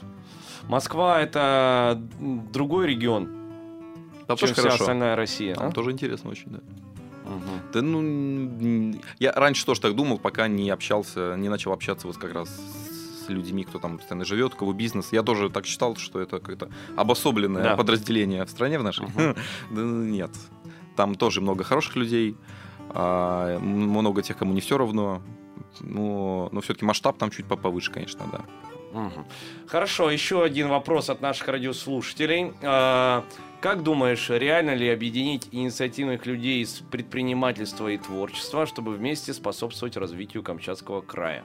Москва 0.68 1.20
это 1.20 2.00
другой 2.20 2.86
регион, 2.88 3.28
там 4.26 4.36
чем 4.36 4.48
вся 4.48 4.62
хорошо. 4.62 4.82
остальная 4.82 5.16
Россия. 5.16 5.54
Там 5.54 5.68
а? 5.68 5.72
тоже 5.72 5.90
интересно 5.92 6.30
очень, 6.30 6.50
да. 6.50 6.60
Угу. 7.24 7.72
Да 7.72 7.82
ну, 7.82 8.94
я 9.18 9.32
раньше 9.32 9.64
тоже 9.64 9.80
так 9.80 9.94
думал, 9.94 10.18
пока 10.18 10.48
не 10.48 10.70
общался, 10.70 11.36
не 11.36 11.48
начал 11.48 11.72
общаться 11.72 12.06
вот 12.06 12.16
как 12.16 12.32
раз 12.32 12.48
с 12.48 13.28
людьми, 13.28 13.64
кто 13.64 13.78
там 13.78 13.98
постоянно 13.98 14.24
живет, 14.24 14.54
у 14.54 14.56
кого 14.56 14.72
бизнес. 14.72 15.12
Я 15.12 15.22
тоже 15.22 15.50
так 15.50 15.66
считал, 15.66 15.96
что 15.96 16.20
это 16.20 16.38
какое-то 16.38 16.68
обособленное 16.96 17.62
да. 17.62 17.76
подразделение 17.76 18.44
в 18.44 18.50
стране 18.50 18.78
в 18.78 18.82
нашей. 18.82 19.06
Угу. 19.06 19.36
да, 19.70 19.80
нет. 19.80 20.30
Там 20.96 21.14
тоже 21.14 21.40
много 21.40 21.64
хороших 21.64 21.96
людей, 21.96 22.36
а, 22.94 23.58
много 23.58 24.22
тех, 24.22 24.36
кому 24.36 24.52
не 24.52 24.60
все 24.60 24.78
равно. 24.78 25.22
Но, 25.80 26.48
но 26.52 26.60
все-таки 26.60 26.84
масштаб 26.84 27.16
там 27.18 27.30
чуть 27.30 27.46
повыше, 27.46 27.90
конечно, 27.90 28.26
да. 28.30 28.40
Угу. 28.92 29.24
Хорошо, 29.66 30.10
еще 30.10 30.44
один 30.44 30.68
вопрос 30.68 31.08
от 31.08 31.20
наших 31.22 31.48
радиослушателей. 31.48 32.52
А, 32.62 33.24
как 33.60 33.82
думаешь, 33.82 34.28
реально 34.28 34.74
ли 34.74 34.88
объединить 34.88 35.48
инициативных 35.52 36.26
людей 36.26 36.62
из 36.62 36.82
предпринимательства 36.90 37.88
и 37.88 37.96
творчества, 37.96 38.66
чтобы 38.66 38.92
вместе 38.92 39.32
способствовать 39.32 39.96
развитию 39.96 40.42
Камчатского 40.42 41.00
края? 41.00 41.44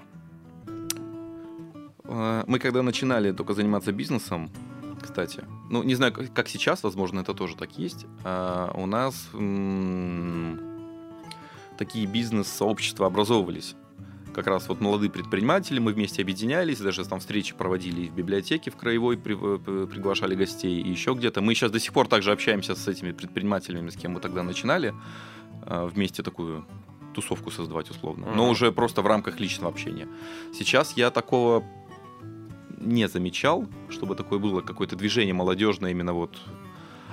Э, 2.03 2.43
мы 2.47 2.59
когда 2.59 2.81
начинали 2.81 3.31
только 3.31 3.53
заниматься 3.53 3.91
бизнесом, 3.91 4.49
кстати, 5.01 5.43
ну 5.69 5.83
не 5.83 5.95
знаю, 5.95 6.13
как 6.33 6.49
сейчас, 6.49 6.83
возможно, 6.83 7.19
это 7.19 7.33
тоже 7.33 7.55
так 7.55 7.77
есть, 7.77 8.05
а 8.23 8.71
у 8.73 8.87
нас 8.87 9.29
м- 9.33 10.59
такие 11.77 12.05
бизнес-сообщества 12.05 13.07
образовывались. 13.07 13.75
Как 14.33 14.45
раз 14.47 14.67
вот 14.69 14.81
молодые 14.81 15.09
предприниматели, 15.09 15.79
мы 15.79 15.93
вместе 15.93 16.21
объединялись, 16.21 16.79
даже 16.79 17.03
там 17.05 17.19
встречи 17.19 17.55
проводили 17.55 18.07
в 18.07 18.13
библиотеке 18.13 18.69
в 18.69 18.75
Краевой, 18.75 19.17
при, 19.17 19.35
э, 19.35 19.87
приглашали 19.87 20.35
гостей 20.35 20.79
и 20.79 20.89
еще 20.89 21.13
где-то. 21.13 21.41
Мы 21.41 21.55
сейчас 21.55 21.71
до 21.71 21.79
сих 21.79 21.91
пор 21.91 22.07
также 22.07 22.31
общаемся 22.31 22.75
с 22.75 22.87
этими 22.87 23.13
предпринимателями, 23.13 23.89
с 23.89 23.95
кем 23.95 24.11
мы 24.11 24.19
тогда 24.19 24.43
начинали, 24.43 24.93
э, 25.65 25.89
вместе 25.91 26.21
такую 26.21 26.65
тусовку 27.15 27.49
создавать 27.49 27.89
условно, 27.89 28.27
но 28.35 28.47
уже 28.47 28.71
просто 28.71 29.01
в 29.01 29.07
рамках 29.07 29.39
личного 29.39 29.71
общения. 29.71 30.07
Сейчас 30.53 30.93
я 30.95 31.09
такого 31.09 31.63
не 32.79 33.07
замечал, 33.07 33.67
чтобы 33.89 34.15
такое 34.15 34.37
было 34.37 34.61
какое-то 34.61 34.95
движение 34.95 35.33
молодежное, 35.33 35.91
именно 35.91 36.13
вот 36.13 36.37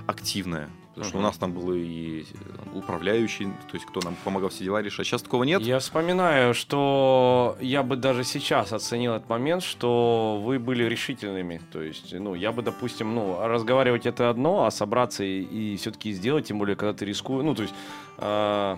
активное. 0.07 0.68
Потому 0.94 1.07
uh-huh. 1.07 1.09
что 1.09 1.18
у 1.18 1.22
нас 1.22 1.37
там 1.37 1.52
был 1.52 1.72
и 1.74 2.24
управляющий, 2.72 3.46
то 3.46 3.74
есть 3.74 3.85
кто 3.85 4.00
нам 4.00 4.14
помогал 4.22 4.48
все 4.48 4.64
дела 4.64 4.80
решать. 4.80 5.07
Сейчас 5.07 5.22
такого 5.22 5.42
нет. 5.42 5.61
Я 5.62 5.80
вспоминаю, 5.80 6.54
что 6.54 7.57
я 7.61 7.83
бы 7.83 7.96
даже 7.96 8.22
сейчас 8.22 8.72
оценил 8.72 9.14
этот 9.14 9.28
момент, 9.28 9.64
что 9.64 10.40
вы 10.40 10.61
были 10.61 10.85
решительными. 10.85 11.61
То 11.72 11.83
есть, 11.83 12.12
ну, 12.12 12.35
я 12.37 12.52
бы, 12.52 12.62
допустим, 12.62 13.14
ну, 13.14 13.38
разговаривать 13.40 14.07
это 14.07 14.30
одно, 14.30 14.66
а 14.66 14.70
собраться 14.70 15.24
и, 15.24 15.42
и 15.42 15.76
все-таки 15.76 16.12
сделать, 16.12 16.46
тем 16.46 16.59
более, 16.59 16.76
когда 16.76 16.92
ты 16.92 17.04
рискуешь. 17.04 17.44
Ну, 17.44 17.54
то 17.57 17.62
есть, 17.62 17.74
э, 18.18 18.76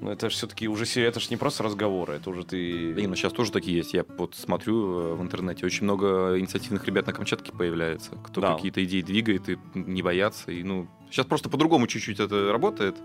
ну, 0.00 0.10
это 0.10 0.28
же 0.28 0.36
все-таки 0.36 0.68
уже 0.68 0.84
это 1.00 1.20
же 1.20 1.28
не 1.30 1.36
просто 1.36 1.62
разговоры, 1.62 2.14
это 2.14 2.30
уже 2.30 2.44
ты. 2.44 2.94
Да, 2.94 3.08
ну 3.08 3.14
сейчас 3.14 3.32
тоже 3.32 3.52
такие 3.52 3.76
есть. 3.78 3.94
Я 3.94 4.04
вот 4.18 4.34
смотрю 4.34 5.00
э, 5.00 5.14
в 5.14 5.22
интернете, 5.22 5.64
очень 5.64 5.84
много 5.84 6.38
инициативных 6.38 6.86
ребят 6.86 7.06
на 7.06 7.12
Камчатке 7.12 7.52
появляется, 7.52 8.10
кто 8.24 8.40
да. 8.40 8.54
какие-то 8.54 8.84
идеи 8.84 9.02
двигает 9.02 9.48
и 9.48 9.58
не 9.74 10.02
боятся. 10.02 10.52
И, 10.52 10.62
ну, 10.62 10.88
сейчас 11.10 11.26
просто 11.26 11.48
по-другому 11.48 11.86
чуть-чуть 11.86 12.20
это 12.20 12.52
работает. 12.52 12.96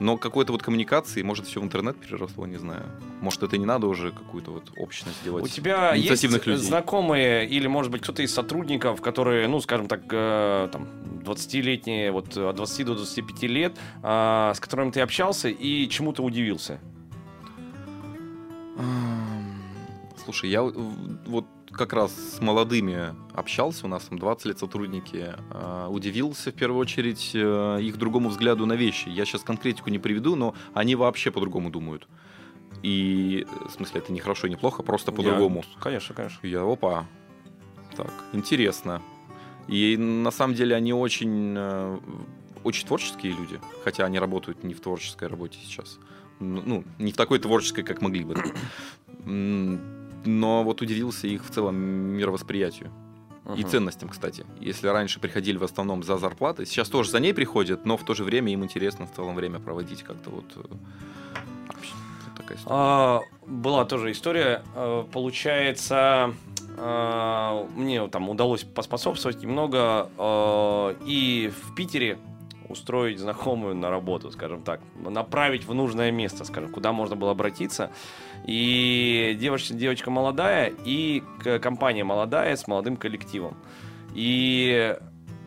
Но 0.00 0.16
какой-то 0.16 0.52
вот 0.52 0.62
коммуникации, 0.62 1.20
может, 1.20 1.46
все 1.46 1.60
в 1.60 1.64
интернет 1.64 1.94
переросло, 1.98 2.46
не 2.46 2.56
знаю. 2.56 2.86
Может, 3.20 3.42
это 3.42 3.58
не 3.58 3.66
надо 3.66 3.86
уже 3.86 4.12
какую-то 4.12 4.50
вот 4.50 4.72
общность 4.78 5.22
делать. 5.22 5.44
У 5.44 5.48
тебя 5.48 5.92
есть 5.92 6.24
людей. 6.24 6.56
знакомые 6.56 7.46
или, 7.46 7.66
может 7.66 7.92
быть, 7.92 8.00
кто-то 8.00 8.22
из 8.22 8.32
сотрудников, 8.32 9.02
которые, 9.02 9.46
ну, 9.46 9.60
скажем 9.60 9.88
так, 9.88 10.00
э, 10.10 10.68
там, 10.72 10.88
20-летние, 11.22 12.12
вот 12.12 12.34
от 12.34 12.56
20 12.56 12.86
до 12.86 12.94
25 12.94 13.42
лет, 13.42 13.76
э, 14.02 14.52
с 14.56 14.58
которыми 14.58 14.90
ты 14.90 15.02
общался 15.02 15.50
и 15.50 15.86
чему 15.90 16.14
то 16.14 16.22
удивился? 16.22 16.80
Слушай, 20.24 20.48
я 20.48 20.62
вот 20.62 21.46
как 21.80 21.94
раз 21.94 22.12
с 22.12 22.40
молодыми 22.42 23.14
общался, 23.32 23.86
у 23.86 23.88
нас 23.88 24.04
там 24.04 24.18
20 24.18 24.44
лет 24.44 24.58
сотрудники, 24.58 25.34
э, 25.50 25.86
удивился 25.88 26.50
в 26.50 26.54
первую 26.54 26.78
очередь 26.78 27.30
э, 27.32 27.78
их 27.80 27.96
другому 27.96 28.28
взгляду 28.28 28.66
на 28.66 28.74
вещи. 28.74 29.08
Я 29.08 29.24
сейчас 29.24 29.42
конкретику 29.44 29.88
не 29.88 29.98
приведу, 29.98 30.36
но 30.36 30.54
они 30.74 30.94
вообще 30.94 31.30
по-другому 31.30 31.70
думают. 31.70 32.06
И, 32.82 33.46
в 33.66 33.70
смысле, 33.70 34.02
это 34.02 34.12
не 34.12 34.20
хорошо, 34.20 34.46
не 34.48 34.56
плохо, 34.56 34.82
просто 34.82 35.10
по-другому. 35.10 35.64
Конечно, 35.80 36.14
конечно. 36.14 36.46
Я, 36.46 36.70
опа, 36.70 37.06
так, 37.96 38.12
интересно. 38.34 39.00
И 39.66 39.96
на 39.96 40.30
самом 40.30 40.54
деле 40.54 40.76
они 40.76 40.92
очень, 40.92 41.54
э, 41.56 41.98
очень 42.62 42.86
творческие 42.86 43.32
люди, 43.32 43.58
хотя 43.84 44.04
они 44.04 44.18
работают 44.18 44.64
не 44.64 44.74
в 44.74 44.80
творческой 44.80 45.28
работе 45.28 45.58
сейчас. 45.64 45.98
Ну, 46.40 46.84
не 46.98 47.12
в 47.12 47.16
такой 47.16 47.38
творческой, 47.38 47.84
как 47.84 48.02
могли 48.02 48.24
бы 48.24 48.34
но 50.24 50.64
вот 50.64 50.82
удивился 50.82 51.26
их 51.26 51.44
в 51.44 51.50
целом 51.50 51.76
мировосприятию. 51.76 52.90
Uh-huh. 53.44 53.58
И 53.58 53.64
ценностям, 53.64 54.08
кстати. 54.08 54.44
Если 54.60 54.86
раньше 54.86 55.18
приходили 55.18 55.56
в 55.56 55.64
основном 55.64 56.02
за 56.02 56.18
зарплатой, 56.18 56.66
сейчас 56.66 56.88
тоже 56.88 57.10
за 57.10 57.20
ней 57.20 57.34
приходят, 57.34 57.86
но 57.86 57.96
в 57.96 58.04
то 58.04 58.14
же 58.14 58.22
время 58.22 58.52
им 58.52 58.64
интересно 58.64 59.06
в 59.06 59.12
целом 59.14 59.34
время 59.34 59.58
проводить 59.58 60.02
как-то 60.02 60.30
вот 60.30 60.44
э, 60.56 60.62
такая 62.36 62.58
история. 62.58 62.76
А, 62.76 63.20
была 63.46 63.84
тоже 63.86 64.12
история. 64.12 64.62
Э, 64.74 65.04
получается, 65.10 66.34
э, 66.76 67.66
мне 67.76 68.06
там 68.08 68.28
удалось 68.28 68.62
поспособствовать 68.62 69.42
немного. 69.42 70.10
И 71.06 71.50
в 71.64 71.74
Питере 71.74 72.18
устроить 72.70 73.18
знакомую 73.18 73.74
на 73.74 73.90
работу, 73.90 74.30
скажем 74.30 74.62
так, 74.62 74.80
направить 74.94 75.64
в 75.66 75.74
нужное 75.74 76.10
место, 76.10 76.44
скажем, 76.44 76.70
куда 76.70 76.92
можно 76.92 77.16
было 77.16 77.32
обратиться. 77.32 77.90
И 78.46 79.36
девочка, 79.38 79.74
девочка 79.74 80.10
молодая, 80.10 80.72
и 80.84 81.22
компания 81.60 82.04
молодая 82.04 82.56
с 82.56 82.66
молодым 82.66 82.96
коллективом. 82.96 83.56
И 84.14 84.96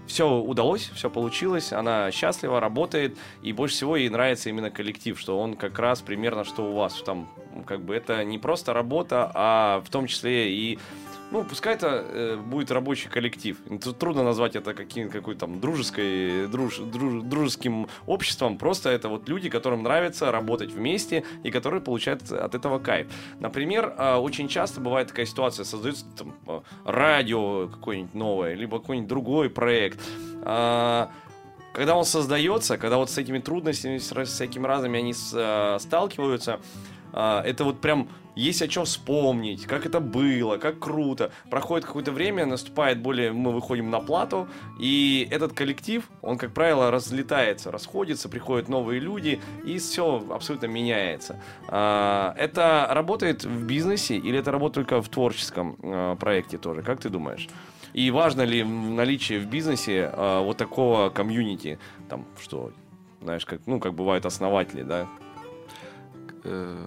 все 0.06 0.30
удалось, 0.30 0.92
все 0.94 1.10
получилось, 1.10 1.72
она 1.72 2.12
счастлива, 2.12 2.60
работает, 2.60 3.18
и 3.42 3.54
больше 3.54 3.76
всего 3.76 3.96
ей 3.96 4.10
нравится 4.10 4.50
именно 4.50 4.70
коллектив, 4.70 5.20
что 5.20 5.40
он 5.40 5.56
как 5.56 5.80
раз 5.80 6.02
примерно 6.02 6.44
что 6.44 6.64
у 6.70 6.76
вас, 6.76 7.02
там 7.02 7.30
как 7.66 7.82
бы 7.82 7.96
это 7.96 8.24
не 8.24 8.38
просто 8.38 8.74
работа, 8.74 9.32
а 9.34 9.82
в 9.86 9.90
том 9.90 10.08
числе 10.08 10.54
и 10.54 10.80
ну, 11.34 11.44
пускай 11.44 11.74
это 11.74 12.06
э, 12.08 12.36
будет 12.38 12.70
рабочий 12.70 13.10
коллектив. 13.10 13.58
Тут 13.84 13.98
трудно 13.98 14.24
назвать 14.24 14.56
это 14.56 14.76
каким, 14.76 15.10
какой 15.10 15.34
там 15.34 15.60
дружеской, 15.60 16.48
друж, 16.48 16.78
друж, 16.78 17.24
дружеским 17.24 17.88
обществом. 18.06 18.60
Просто 18.60 18.92
это 18.92 19.10
вот 19.10 19.28
люди, 19.28 19.50
которым 19.50 19.82
нравится 19.82 20.32
работать 20.32 20.72
вместе 20.72 21.24
и 21.44 21.50
которые 21.50 21.82
получают 21.82 22.32
от 22.32 22.54
этого 22.54 22.78
кайф. 22.78 23.08
Например, 23.40 23.96
э, 23.98 24.16
очень 24.18 24.48
часто 24.48 24.80
бывает 24.80 25.08
такая 25.08 25.26
ситуация, 25.26 25.66
создается 25.66 26.06
там 26.16 26.36
э, 26.46 26.62
радио 26.86 27.68
какое-нибудь 27.68 28.14
новое, 28.14 28.54
либо 28.54 28.80
какой-нибудь 28.80 29.10
другой 29.10 29.50
проект. 29.50 30.00
Э, 30.44 31.08
когда 31.74 31.96
он 31.96 32.06
создается, 32.06 32.78
когда 32.78 32.98
вот 32.98 33.10
с 33.10 33.18
этими 33.18 33.40
трудностями, 33.40 33.98
с 33.98 34.14
всякими 34.26 34.68
разными 34.68 35.00
они 35.00 35.14
с, 35.14 35.34
э, 35.34 35.80
сталкиваются, 35.80 36.60
это 37.14 37.64
вот 37.64 37.80
прям 37.80 38.10
есть 38.36 38.62
о 38.62 38.68
чем 38.68 38.86
вспомнить, 38.86 39.66
как 39.66 39.86
это 39.86 40.00
было, 40.00 40.58
как 40.58 40.80
круто. 40.80 41.32
Проходит 41.50 41.86
какое-то 41.86 42.12
время, 42.12 42.46
наступает 42.46 43.00
более, 43.00 43.32
мы 43.32 43.52
выходим 43.52 43.90
на 43.90 44.00
плату, 44.00 44.48
и 44.80 45.28
этот 45.30 45.54
коллектив, 45.54 46.10
он, 46.22 46.38
как 46.38 46.54
правило, 46.54 46.90
разлетается, 46.92 47.72
расходится, 47.72 48.30
приходят 48.30 48.70
новые 48.70 49.00
люди, 49.00 49.40
и 49.64 49.78
все 49.78 50.24
абсолютно 50.32 50.68
меняется. 50.68 51.40
А, 51.68 52.34
это 52.38 52.88
работает 52.90 53.44
в 53.44 53.66
бизнесе 53.66 54.18
или 54.18 54.40
это 54.40 54.52
работает 54.52 54.88
только 54.88 55.02
в 55.02 55.10
творческом 55.10 55.78
а, 55.84 56.16
проекте 56.16 56.58
тоже? 56.58 56.82
Как 56.82 57.00
ты 57.00 57.10
думаешь? 57.10 57.48
И 57.94 58.10
важно 58.10 58.42
ли 58.42 58.64
наличие 58.64 59.40
в 59.40 59.46
бизнесе 59.46 60.10
а, 60.12 60.42
вот 60.42 60.58
такого 60.58 61.10
комьюнити, 61.10 61.78
там, 62.10 62.26
что, 62.42 62.72
знаешь, 63.22 63.46
как, 63.46 63.62
ну, 63.68 63.80
как 63.80 63.94
бывают 63.94 64.26
основатели, 64.26 64.82
да? 64.82 65.08
Э, 66.44 66.86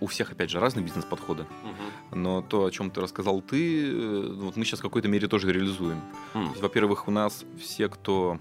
у 0.00 0.06
всех, 0.06 0.30
опять 0.30 0.50
же, 0.50 0.60
разные 0.60 0.84
бизнес-подходы. 0.84 1.42
Угу. 1.42 2.18
Но 2.18 2.42
то, 2.42 2.64
о 2.64 2.70
чем 2.70 2.90
ты 2.90 3.00
рассказал 3.00 3.40
ты, 3.40 3.90
э, 3.90 4.32
вот 4.34 4.56
мы 4.56 4.64
сейчас 4.64 4.80
в 4.80 4.82
какой-то 4.82 5.08
мере 5.08 5.26
тоже 5.26 5.52
реализуем. 5.52 6.00
Mm. 6.34 6.60
Во-первых, 6.60 7.08
у 7.08 7.10
нас 7.10 7.44
все, 7.60 7.88
кто... 7.88 8.38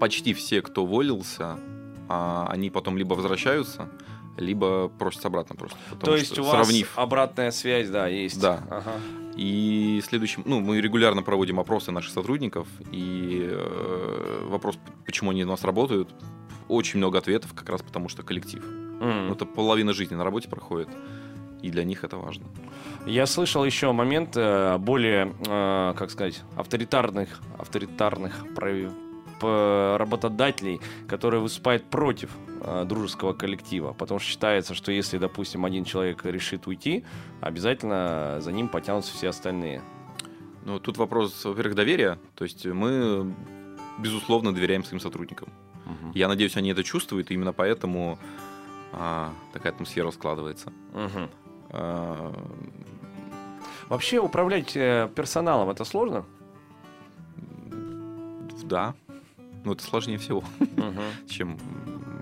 Почти 0.00 0.34
все, 0.34 0.60
кто 0.60 0.84
уволился, 0.84 1.58
а 2.08 2.46
они 2.50 2.68
потом 2.68 2.98
либо 2.98 3.14
возвращаются, 3.14 3.88
либо 4.36 4.88
просятся 4.88 5.28
обратно 5.28 5.56
просто. 5.56 5.78
То 6.00 6.16
есть 6.16 6.38
у 6.38 6.42
вас 6.42 6.66
сравнив... 6.66 6.92
обратная 6.96 7.50
связь, 7.50 7.88
да, 7.88 8.08
есть. 8.08 8.40
Да. 8.40 8.62
Ага. 8.68 8.92
И 9.36 10.02
следующим, 10.04 10.42
ну, 10.44 10.60
мы 10.60 10.80
регулярно 10.80 11.22
проводим 11.22 11.58
опросы 11.58 11.90
наших 11.90 12.12
сотрудников, 12.12 12.68
и 12.92 13.48
э, 13.50 14.46
вопрос, 14.48 14.78
почему 15.06 15.30
они 15.30 15.44
у 15.44 15.48
нас 15.48 15.64
работают, 15.64 16.14
очень 16.74 16.98
много 16.98 17.18
ответов, 17.18 17.54
как 17.54 17.68
раз 17.68 17.82
потому 17.82 18.08
что 18.08 18.22
коллектив. 18.22 18.64
Mm. 19.00 19.32
это 19.32 19.44
половина 19.44 19.92
жизни 19.92 20.14
на 20.14 20.24
работе 20.24 20.48
проходит, 20.48 20.88
и 21.62 21.70
для 21.70 21.84
них 21.84 22.04
это 22.04 22.16
важно. 22.16 22.46
Я 23.06 23.26
слышал 23.26 23.64
еще 23.64 23.92
момент 23.92 24.36
э, 24.36 24.78
более, 24.78 25.34
э, 25.46 25.94
как 25.96 26.10
сказать, 26.10 26.42
авторитарных, 26.56 27.40
авторитарных 27.58 28.44
работодателей, 29.40 30.80
которые 31.08 31.40
выступают 31.40 31.84
против 31.84 32.30
э, 32.62 32.84
дружеского 32.86 33.32
коллектива, 33.34 33.92
потому 33.92 34.20
что 34.20 34.28
считается, 34.30 34.74
что 34.74 34.92
если, 34.92 35.18
допустим, 35.18 35.64
один 35.64 35.84
человек 35.84 36.24
решит 36.24 36.66
уйти, 36.66 37.04
обязательно 37.40 38.38
за 38.40 38.52
ним 38.52 38.68
потянутся 38.68 39.12
все 39.12 39.28
остальные. 39.28 39.82
Ну, 40.64 40.78
тут 40.78 40.96
вопрос, 40.96 41.44
во-первых, 41.44 41.74
доверия. 41.74 42.18
То 42.36 42.44
есть 42.44 42.64
мы, 42.64 43.34
безусловно, 43.98 44.54
доверяем 44.54 44.82
своим 44.84 45.00
сотрудникам. 45.00 45.48
Угу. 45.86 46.12
Я 46.14 46.28
надеюсь, 46.28 46.56
они 46.56 46.70
это 46.70 46.82
чувствуют, 46.82 47.30
и 47.30 47.34
именно 47.34 47.52
поэтому 47.52 48.18
а, 48.92 49.32
такая 49.52 49.72
атмосфера 49.72 50.10
складывается. 50.10 50.72
Угу. 50.92 51.28
А... 51.70 52.32
Вообще 53.88 54.18
управлять 54.18 54.76
э, 54.76 55.10
персоналом 55.14 55.70
это 55.70 55.84
сложно? 55.84 56.24
Да. 58.62 58.94
Но 59.64 59.72
это 59.72 59.82
сложнее 59.82 60.18
всего, 60.18 60.38
угу. 60.60 61.02
чем 61.28 61.58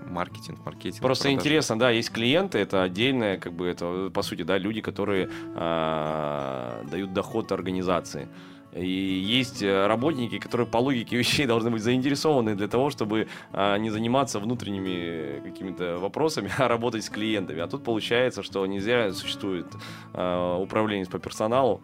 маркетинг, 0.09 0.65
маркетинг. 0.65 1.01
Просто 1.01 1.25
продажи. 1.25 1.41
интересно, 1.41 1.79
да, 1.79 1.91
есть 1.91 2.11
клиенты, 2.11 2.59
это 2.59 2.83
отдельное, 2.83 3.39
как 3.39 3.53
бы 3.53 3.67
это, 3.67 4.11
по 4.13 4.23
сути, 4.23 4.43
да, 4.43 4.59
люди, 4.59 4.81
которые 4.81 5.29
э, 5.55 6.85
дают 6.91 7.13
доход 7.13 7.51
организации. 7.53 8.29
И 8.73 8.87
есть 8.87 9.63
э, 9.63 9.87
работники, 9.87 10.39
которые 10.39 10.67
по 10.67 10.79
логике 10.79 11.17
вещей 11.19 11.47
должны 11.47 11.71
быть 11.71 11.83
заинтересованы 11.83 12.55
для 12.55 12.69
того, 12.69 12.91
чтобы 12.91 13.29
а, 13.53 13.77
не 13.77 13.91
заниматься 13.91 14.41
внутренними 14.41 15.41
какими-то 15.45 15.99
вопросами, 15.99 16.51
а 16.59 16.69
работать 16.69 17.05
с 17.05 17.11
клиентами. 17.11 17.61
А 17.61 17.69
тут 17.69 17.85
получается, 17.85 18.43
что 18.43 18.65
нельзя 18.67 19.13
существует 19.13 19.67
а, 20.15 20.59
управление 20.59 21.07
по 21.07 21.19
персоналу, 21.19 21.83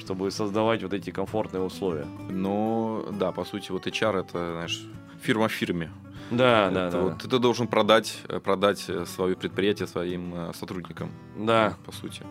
чтобы 0.00 0.30
создавать 0.30 0.82
вот 0.82 0.92
эти 0.92 1.10
комфортные 1.10 1.62
условия. 1.62 2.06
Ну, 2.28 3.06
да, 3.12 3.30
по 3.30 3.44
сути, 3.44 3.70
вот 3.70 3.86
HR 3.86 4.20
это, 4.20 4.52
знаешь, 4.52 4.84
фирма 5.22 5.46
в 5.46 5.52
фирме. 5.52 5.90
Да, 6.30 6.66
это, 6.66 6.74
да, 6.74 6.90
да. 6.90 7.00
Вот, 7.00 7.18
ты 7.18 7.38
должен 7.38 7.68
продать, 7.68 8.18
э, 8.28 8.40
продать 8.40 8.84
э, 8.88 9.04
свое 9.06 9.36
предприятие 9.36 9.86
своим 9.86 10.52
сотрудникам. 10.54 11.10
Да. 11.36 11.76
По 11.84 11.92
сути. 11.92 12.22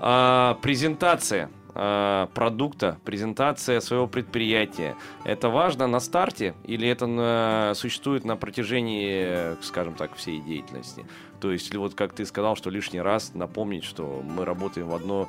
А, 0.00 0.58
презентация. 0.62 1.48
Э, 1.78 2.28
продукта, 2.32 2.98
презентация 3.04 3.80
своего 3.80 4.06
предприятия. 4.06 4.96
Это 5.24 5.50
важно 5.50 5.86
на 5.86 6.00
старте 6.00 6.54
или 6.64 6.88
это 6.88 7.06
на, 7.06 7.74
существует 7.74 8.24
на 8.24 8.36
протяжении, 8.36 9.62
скажем 9.62 9.92
так, 9.92 10.14
всей 10.14 10.40
деятельности? 10.40 11.04
То 11.38 11.52
есть, 11.52 11.74
вот 11.74 11.94
как 11.94 12.14
ты 12.14 12.24
сказал, 12.24 12.56
что 12.56 12.70
лишний 12.70 13.02
раз 13.02 13.34
напомнить, 13.34 13.84
что 13.84 14.22
мы 14.24 14.46
работаем 14.46 14.88
в 14.88 14.94
одно 14.94 15.28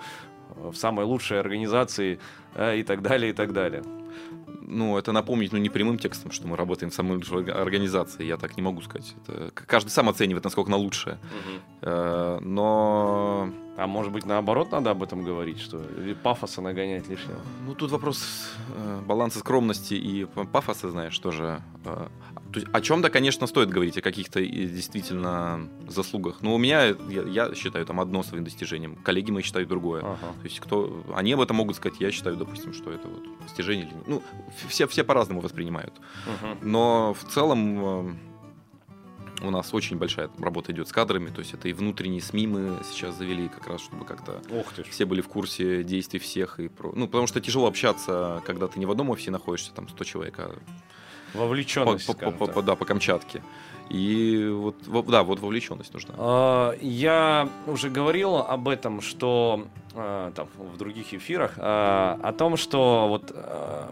в 0.56 0.76
самой 0.76 1.06
лучшей 1.06 1.40
организации 1.42 2.18
э, 2.56 2.78
и 2.78 2.84
так 2.84 3.02
далее, 3.02 3.32
и 3.32 3.34
так 3.34 3.52
далее. 3.52 3.84
Ну, 4.62 4.98
это 4.98 5.12
напомнить, 5.12 5.52
ну, 5.52 5.58
не 5.58 5.70
прямым 5.70 5.98
текстом, 5.98 6.32
что 6.32 6.48
мы 6.48 6.58
работаем 6.58 6.92
в 6.92 6.94
самой 6.94 7.18
лучшей 7.18 7.52
организации. 7.52 8.26
Я 8.26 8.38
так 8.38 8.58
не 8.58 8.64
могу 8.64 8.82
сказать. 8.82 9.16
Это, 9.26 9.52
каждый 9.54 9.90
сам 9.90 10.10
оценивает, 10.10 10.44
насколько 10.44 10.72
на 10.72 10.78
лучшее. 10.78 11.20
Угу. 11.82 12.42
Но 12.42 13.50
а 13.78 13.86
может 13.86 14.12
быть, 14.12 14.26
наоборот, 14.26 14.72
надо 14.72 14.90
об 14.90 15.04
этом 15.04 15.24
говорить, 15.24 15.60
что 15.60 15.80
или 15.80 16.16
пафоса 16.16 16.62
нагонять 16.62 17.08
лишнего? 17.08 17.40
Ну, 17.64 17.76
тут 17.76 17.92
вопрос 17.92 18.50
э, 18.76 19.02
баланса 19.06 19.38
скромности 19.38 19.94
и 19.94 20.26
пафоса, 20.26 20.90
знаешь, 20.90 21.18
тоже. 21.20 21.62
Э, 21.86 22.08
то 22.52 22.60
есть, 22.60 22.68
о 22.74 22.82
чем-то, 22.82 23.10
конечно, 23.10 23.46
стоит 23.48 23.70
говорить, 23.70 23.98
о 23.98 24.02
каких-то 24.02 24.42
действительно 24.42 25.70
заслугах. 25.88 26.42
Но 26.42 26.56
у 26.56 26.58
меня, 26.58 26.96
я, 27.10 27.24
я 27.24 27.56
считаю, 27.56 27.86
там 27.86 28.00
одно 28.00 28.24
своим 28.24 28.44
достижением. 28.44 28.96
Коллеги 28.96 29.32
мои 29.32 29.44
считают 29.44 29.70
другое. 29.70 30.02
Ага. 30.02 30.34
То 30.40 30.44
есть, 30.44 30.60
кто, 30.60 31.04
они 31.14 31.34
об 31.34 31.42
этом 31.42 31.58
могут 31.58 31.76
сказать, 31.76 32.00
я 32.00 32.12
считаю, 32.12 32.38
допустим, 32.38 32.74
что 32.74 32.92
это 32.92 33.08
вот 33.08 33.24
достижение. 33.44 33.90
Ну, 34.06 34.24
все, 34.70 34.88
все 34.88 35.04
по-разному 35.04 35.42
воспринимают. 35.42 35.94
Ага. 36.26 36.58
Но 36.62 37.14
в 37.14 37.32
целом... 37.32 37.86
Э, 37.86 38.14
у 39.42 39.52
нас 39.52 39.74
очень 39.74 39.98
большая 39.98 40.30
работа 40.40 40.72
идет 40.72 40.88
с 40.88 40.92
кадрами, 40.92 41.30
то 41.30 41.40
есть 41.40 41.54
это 41.54 41.68
и 41.68 41.74
внутренние 41.74 42.22
СМИ 42.22 42.48
мы 42.48 42.80
сейчас 42.84 43.16
завели 43.16 43.50
как 43.50 43.68
раз, 43.68 43.82
чтобы 43.82 44.04
как-то 44.04 44.42
все 44.90 45.06
были 45.06 45.22
в 45.22 45.28
курсе 45.28 45.84
действий 45.84 46.20
всех. 46.20 46.60
И 46.60 46.70
про... 46.70 46.92
Ну, 46.96 47.06
потому 47.06 47.28
что 47.28 47.40
тяжело 47.40 47.68
общаться, 47.68 48.42
когда 48.46 48.68
ты 48.68 48.80
не 48.80 48.86
в 48.86 48.92
одном 48.92 49.10
офисе 49.12 49.32
находишься, 49.32 49.74
там 49.74 49.88
100 49.88 50.04
человек, 50.06 50.40
а 50.40 50.58
Вовлеченность. 51.34 52.08
По, 52.08 52.14
по, 52.14 52.32
по, 52.32 52.48
по, 52.48 52.62
да, 52.62 52.76
по 52.76 52.86
Камчатке. 52.86 53.42
И 53.90 54.50
вот, 54.50 54.76
да, 55.08 55.24
вот 55.24 55.40
вовлеченность 55.40 55.94
нужна. 55.94 56.14
А, 56.18 56.76
я 56.82 57.50
уже 57.68 57.90
говорил 57.90 58.38
об 58.38 58.68
этом, 58.68 59.02
что 59.02 59.66
а, 59.98 60.32
там, 60.32 60.48
в 60.58 60.78
других 60.78 61.14
эфирах, 61.14 61.54
а, 61.58 62.20
о 62.22 62.34
том, 62.34 62.58
что 62.58 63.08
вот 63.08 63.36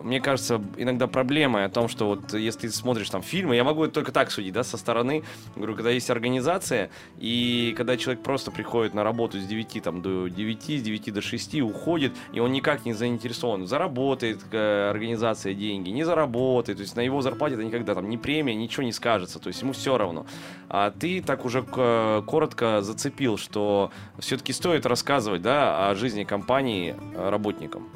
мне 0.03 0.21
кажется, 0.21 0.61
иногда 0.77 1.07
проблема 1.07 1.65
о 1.65 1.69
том, 1.69 1.87
что 1.87 2.07
вот 2.07 2.33
если 2.33 2.67
ты 2.67 2.71
смотришь 2.71 3.09
там 3.09 3.21
фильмы, 3.21 3.55
я 3.55 3.63
могу 3.63 3.87
только 3.87 4.11
так 4.11 4.31
судить, 4.31 4.53
да, 4.53 4.63
со 4.63 4.77
стороны, 4.77 5.23
говорю, 5.55 5.75
когда 5.75 5.89
есть 5.89 6.09
организация, 6.09 6.89
и 7.17 7.73
когда 7.77 7.97
человек 7.97 8.23
просто 8.23 8.51
приходит 8.51 8.93
на 8.93 9.03
работу 9.03 9.39
с 9.39 9.45
9 9.45 9.83
там, 9.83 10.01
до 10.01 10.27
9, 10.27 10.63
с 10.63 10.81
9 10.81 11.13
до 11.13 11.21
6, 11.21 11.61
уходит, 11.61 12.13
и 12.33 12.39
он 12.39 12.51
никак 12.51 12.85
не 12.85 12.93
заинтересован, 12.93 13.67
заработает 13.67 14.41
э, 14.51 14.89
организация 14.89 15.53
деньги, 15.53 15.89
не 15.89 16.03
заработает, 16.03 16.77
то 16.77 16.81
есть 16.83 16.95
на 16.95 17.01
его 17.01 17.21
зарплате 17.21 17.55
это 17.55 17.63
никогда 17.63 17.95
там 17.95 18.09
ни 18.09 18.17
премия, 18.17 18.55
ничего 18.55 18.83
не 18.83 18.91
скажется, 18.91 19.39
то 19.39 19.47
есть 19.47 19.61
ему 19.61 19.73
все 19.73 19.97
равно. 19.97 20.25
А 20.69 20.91
ты 20.91 21.21
так 21.21 21.45
уже 21.45 21.63
коротко 21.63 22.81
зацепил, 22.81 23.37
что 23.37 23.91
все-таки 24.19 24.53
стоит 24.53 24.85
рассказывать 24.85 25.41
да, 25.41 25.89
о 25.89 25.94
жизни 25.95 26.23
компании 26.23 26.95
э, 27.13 27.29
работникам. 27.29 27.89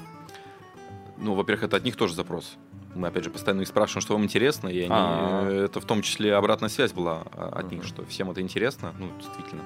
Ну, 1.17 1.33
во-первых, 1.33 1.65
это 1.65 1.77
от 1.77 1.83
них 1.83 1.95
тоже 1.95 2.13
запрос. 2.13 2.57
Мы, 2.95 3.07
опять 3.07 3.23
же, 3.23 3.29
постоянно 3.29 3.61
их 3.61 3.67
спрашиваем, 3.67 4.01
что 4.01 4.13
вам 4.13 4.23
интересно, 4.23 4.67
и 4.67 4.81
они, 4.81 4.91
э, 4.91 5.65
это 5.65 5.79
в 5.79 5.85
том 5.85 6.01
числе 6.01 6.35
обратная 6.35 6.69
связь 6.69 6.91
была 6.91 7.23
а, 7.33 7.59
от 7.59 7.71
них, 7.71 7.83
что 7.83 8.05
всем 8.05 8.31
это 8.31 8.41
интересно, 8.41 8.93
ну, 8.97 9.09
действительно. 9.19 9.63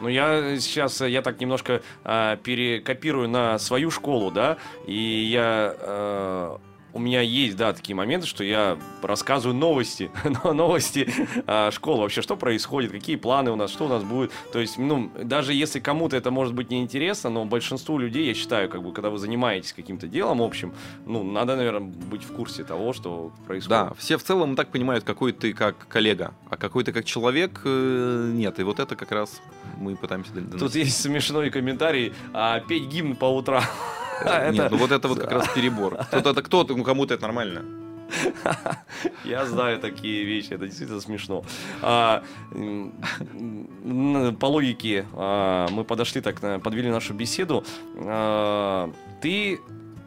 Ну, 0.00 0.08
я 0.08 0.58
сейчас, 0.58 1.00
я 1.00 1.22
так 1.22 1.40
немножко 1.40 1.82
э, 2.04 2.36
перекопирую 2.42 3.28
на 3.28 3.58
свою 3.58 3.90
школу, 3.90 4.30
да, 4.30 4.56
и 4.86 4.94
я 4.94 5.74
э, 5.78 6.56
у 6.92 6.98
меня 6.98 7.20
есть, 7.20 7.56
да, 7.56 7.72
такие 7.72 7.94
моменты, 7.94 8.26
что 8.26 8.44
я 8.44 8.78
рассказываю 9.02 9.56
новости, 9.56 10.10
новости 10.44 11.08
а, 11.46 11.70
школы, 11.70 12.02
вообще, 12.02 12.22
что 12.22 12.36
происходит, 12.36 12.90
какие 12.90 13.16
планы 13.16 13.50
у 13.50 13.56
нас, 13.56 13.70
что 13.70 13.86
у 13.86 13.88
нас 13.88 14.02
будет. 14.02 14.32
То 14.52 14.58
есть, 14.58 14.78
ну, 14.78 15.10
даже 15.22 15.54
если 15.54 15.80
кому-то 15.80 16.16
это 16.16 16.30
может 16.30 16.54
быть 16.54 16.70
неинтересно, 16.70 17.30
но 17.30 17.44
большинству 17.44 17.98
людей, 17.98 18.26
я 18.26 18.34
считаю, 18.34 18.68
как 18.68 18.82
бы, 18.82 18.92
когда 18.92 19.10
вы 19.10 19.18
занимаетесь 19.18 19.72
каким-то 19.72 20.06
делом 20.06 20.42
общим, 20.42 20.72
ну, 21.06 21.22
надо, 21.22 21.56
наверное, 21.56 21.80
быть 21.80 22.24
в 22.24 22.32
курсе 22.32 22.64
того, 22.64 22.92
что 22.92 23.32
происходит. 23.46 23.70
Да, 23.70 23.94
все 23.98 24.16
в 24.16 24.22
целом 24.22 24.56
так 24.56 24.68
понимают, 24.70 25.04
какой 25.04 25.32
ты 25.32 25.52
как 25.52 25.88
коллега, 25.88 26.34
а 26.48 26.56
какой 26.56 26.84
ты 26.84 26.92
как 26.92 27.04
человек 27.04 27.62
э, 27.64 28.30
нет. 28.34 28.58
И 28.58 28.62
вот 28.62 28.80
это 28.80 28.96
как 28.96 29.12
раз 29.12 29.40
мы 29.76 29.96
пытаемся 29.96 30.32
доносить. 30.32 30.58
Тут 30.58 30.74
есть 30.74 31.00
смешной 31.00 31.50
комментарий, 31.50 32.12
а 32.32 32.60
петь 32.60 32.86
гимн 32.88 33.16
по 33.16 33.26
утрам. 33.26 33.62
Нет, 34.24 34.70
ну 34.70 34.76
вот 34.76 34.92
это 34.92 35.08
вот 35.08 35.20
как 35.20 35.32
раз 35.32 35.48
перебор. 35.48 35.98
Кто-то 36.10 36.42
кто-то, 36.42 36.76
ну 36.76 36.84
кому-то 36.84 37.14
это 37.14 37.22
нормально. 37.22 37.64
Я 39.24 39.46
знаю 39.46 39.78
такие 39.78 40.24
вещи, 40.24 40.52
это 40.52 40.66
действительно 40.66 41.00
смешно. 41.00 41.44
А, 41.82 42.22
по 42.52 44.46
логике 44.46 45.06
а, 45.14 45.68
мы 45.70 45.84
подошли 45.84 46.20
так, 46.20 46.40
подвели 46.62 46.90
нашу 46.90 47.14
беседу. 47.14 47.64
А, 47.96 48.90
ты 49.20 49.60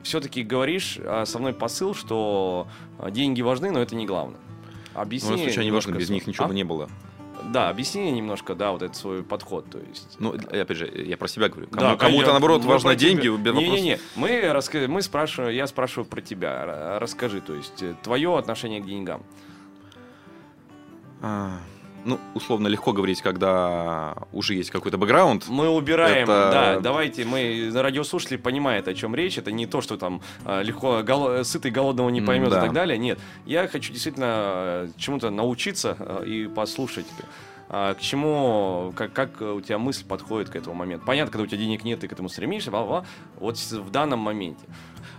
все-таки 0.04 0.44
говоришь 0.44 0.98
основной 0.98 1.54
посыл, 1.54 1.96
что 1.96 2.68
деньги 3.10 3.42
важны, 3.42 3.72
но 3.72 3.80
это 3.80 3.96
не 3.96 4.06
главное. 4.06 4.40
Объясни. 4.94 5.32
Ну, 5.32 5.38
случайно 5.38 5.64
не 5.64 5.72
важно, 5.72 5.96
без 5.96 6.10
них 6.10 6.28
ничего 6.28 6.48
бы 6.48 6.54
не 6.54 6.64
было. 6.64 6.90
Да, 7.42 7.70
объясни 7.70 8.12
немножко, 8.12 8.56
да, 8.56 8.72
вот 8.72 8.82
этот 8.82 8.96
свой 8.96 9.24
подход, 9.24 9.70
то 9.70 9.80
есть. 9.80 10.18
Ну, 10.20 10.34
опять 10.34 10.78
же, 10.78 10.88
я 10.88 11.18
про 11.18 11.28
себя 11.28 11.50
говорю. 11.50 11.68
Кому, 11.68 11.82
да, 11.82 11.96
кому-то, 11.96 12.32
наоборот, 12.32 12.64
важно 12.64 12.96
деньги, 12.96 13.28
без 13.28 13.54
Не-не-не, 13.54 14.00
мы, 14.16 14.42
раска... 14.54 14.88
мы 14.88 15.02
спрашиваем, 15.02 15.56
я 15.56 15.68
спрашиваю 15.68 16.06
про 16.06 16.22
тебя. 16.22 17.00
Расскажи, 17.00 17.42
то 17.42 17.54
есть, 17.54 17.82
э, 17.82 17.96
твое 18.04 18.38
отношение 18.38 18.82
к 18.82 18.86
деньгам. 18.86 19.24
А, 21.22 21.58
ну, 22.06 22.20
условно 22.34 22.68
легко 22.68 22.94
говорить, 22.94 23.22
когда 23.22 24.16
уже 24.32 24.56
есть 24.56 24.72
какой-то 24.72 24.98
бэкграунд. 24.98 25.48
Мы 25.48 25.70
убираем, 25.70 26.24
это... 26.24 26.50
да, 26.52 26.80
давайте, 26.80 27.26
мы, 27.26 27.72
радиослушатели 27.74 28.38
понимают, 28.38 28.88
о 28.88 28.94
чем 28.94 29.16
речь, 29.16 29.38
это 29.38 29.52
не 29.52 29.66
то, 29.66 29.82
что 29.82 29.98
там 29.98 30.22
а, 30.46 30.62
легко, 30.62 31.02
гол... 31.04 31.44
сытый 31.44 31.72
голодного 31.72 32.10
не 32.10 32.22
поймет 32.22 32.50
да. 32.50 32.60
и 32.60 32.62
так 32.62 32.74
далее, 32.74 32.98
нет. 32.98 33.20
Я 33.46 33.68
хочу 33.68 33.92
действительно 33.92 34.26
э, 34.28 34.88
чему-то 34.98 35.30
научиться 35.30 35.96
э, 36.00 36.26
и 36.26 36.48
послушать 36.48 37.06
а, 37.70 37.94
к 37.94 38.02
чему, 38.02 38.94
как, 38.96 39.14
как 39.14 39.42
у 39.42 39.62
тебя 39.62 39.78
мысль 39.78 40.06
подходит 40.06 40.50
к 40.50 40.56
этому 40.56 40.76
моменту. 40.76 41.06
Понятно, 41.06 41.32
когда 41.32 41.44
у 41.44 41.48
тебя 41.48 41.58
денег 41.58 41.84
нет, 41.84 42.00
ты 42.00 42.08
к 42.08 42.12
этому 42.12 42.30
стремишься, 42.30 42.72
бла 42.72 42.82
-бла. 42.82 43.06
вот 43.40 43.58
в 43.58 43.90
данном 43.90 44.20
моменте. 44.20 44.66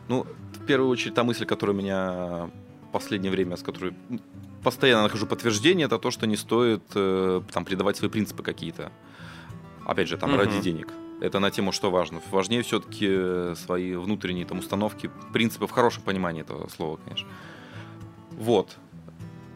Ну, 0.09 0.27
в 0.53 0.67
первую 0.67 0.91
очередь, 0.91 1.15
та 1.15 1.25
мысль, 1.25 1.47
которая 1.47 1.75
у 1.75 1.79
меня 1.79 2.51
в 2.89 2.93
последнее 2.93 3.33
время, 3.33 3.57
с 3.57 3.63
которой 3.63 3.95
постоянно 4.65 5.05
нахожу 5.05 5.27
подтверждение, 5.27 5.87
это 5.87 5.99
то, 5.99 6.11
что 6.11 6.27
не 6.27 6.37
стоит 6.37 6.83
э, 6.95 7.43
там 7.53 7.65
предавать 7.65 7.97
свои 7.97 8.11
принципы 8.11 8.43
какие-то. 8.43 8.91
Опять 9.85 10.09
же, 10.09 10.17
там 10.17 10.31
угу. 10.31 10.39
ради 10.39 10.61
денег. 10.61 10.89
Это 11.21 11.39
на 11.39 11.51
тему, 11.51 11.71
что 11.71 11.91
важно. 11.91 12.21
Важнее 12.31 12.63
все-таки 12.63 13.07
э, 13.09 13.55
свои 13.57 13.95
внутренние 13.95 14.47
там 14.47 14.59
установки, 14.59 15.11
принципы 15.33 15.67
в 15.67 15.71
хорошем 15.71 16.03
понимании 16.03 16.43
этого 16.43 16.69
слова, 16.69 16.99
конечно. 17.05 17.29
Вот. 18.33 18.77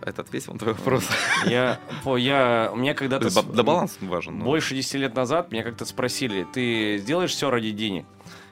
Это 0.01 0.23
ответил 0.23 0.53
на 0.53 0.59
твой 0.61 0.75
вопрос. 0.75 1.05
Я, 1.47 1.81
я, 2.17 2.71
у 2.73 2.77
меня 2.77 2.95
когда-то... 2.95 3.29
Да, 3.53 3.63
баланс 3.63 3.99
важен. 4.01 4.39
Но... 4.39 4.45
Больше 4.45 4.75
10 4.75 4.95
лет 4.95 5.15
назад 5.15 5.51
меня 5.51 5.65
как-то 5.65 5.85
спросили, 5.85 6.47
ты 6.53 6.99
сделаешь 6.99 7.33
все 7.33 7.51
ради 7.51 7.73
денег? 7.73 8.07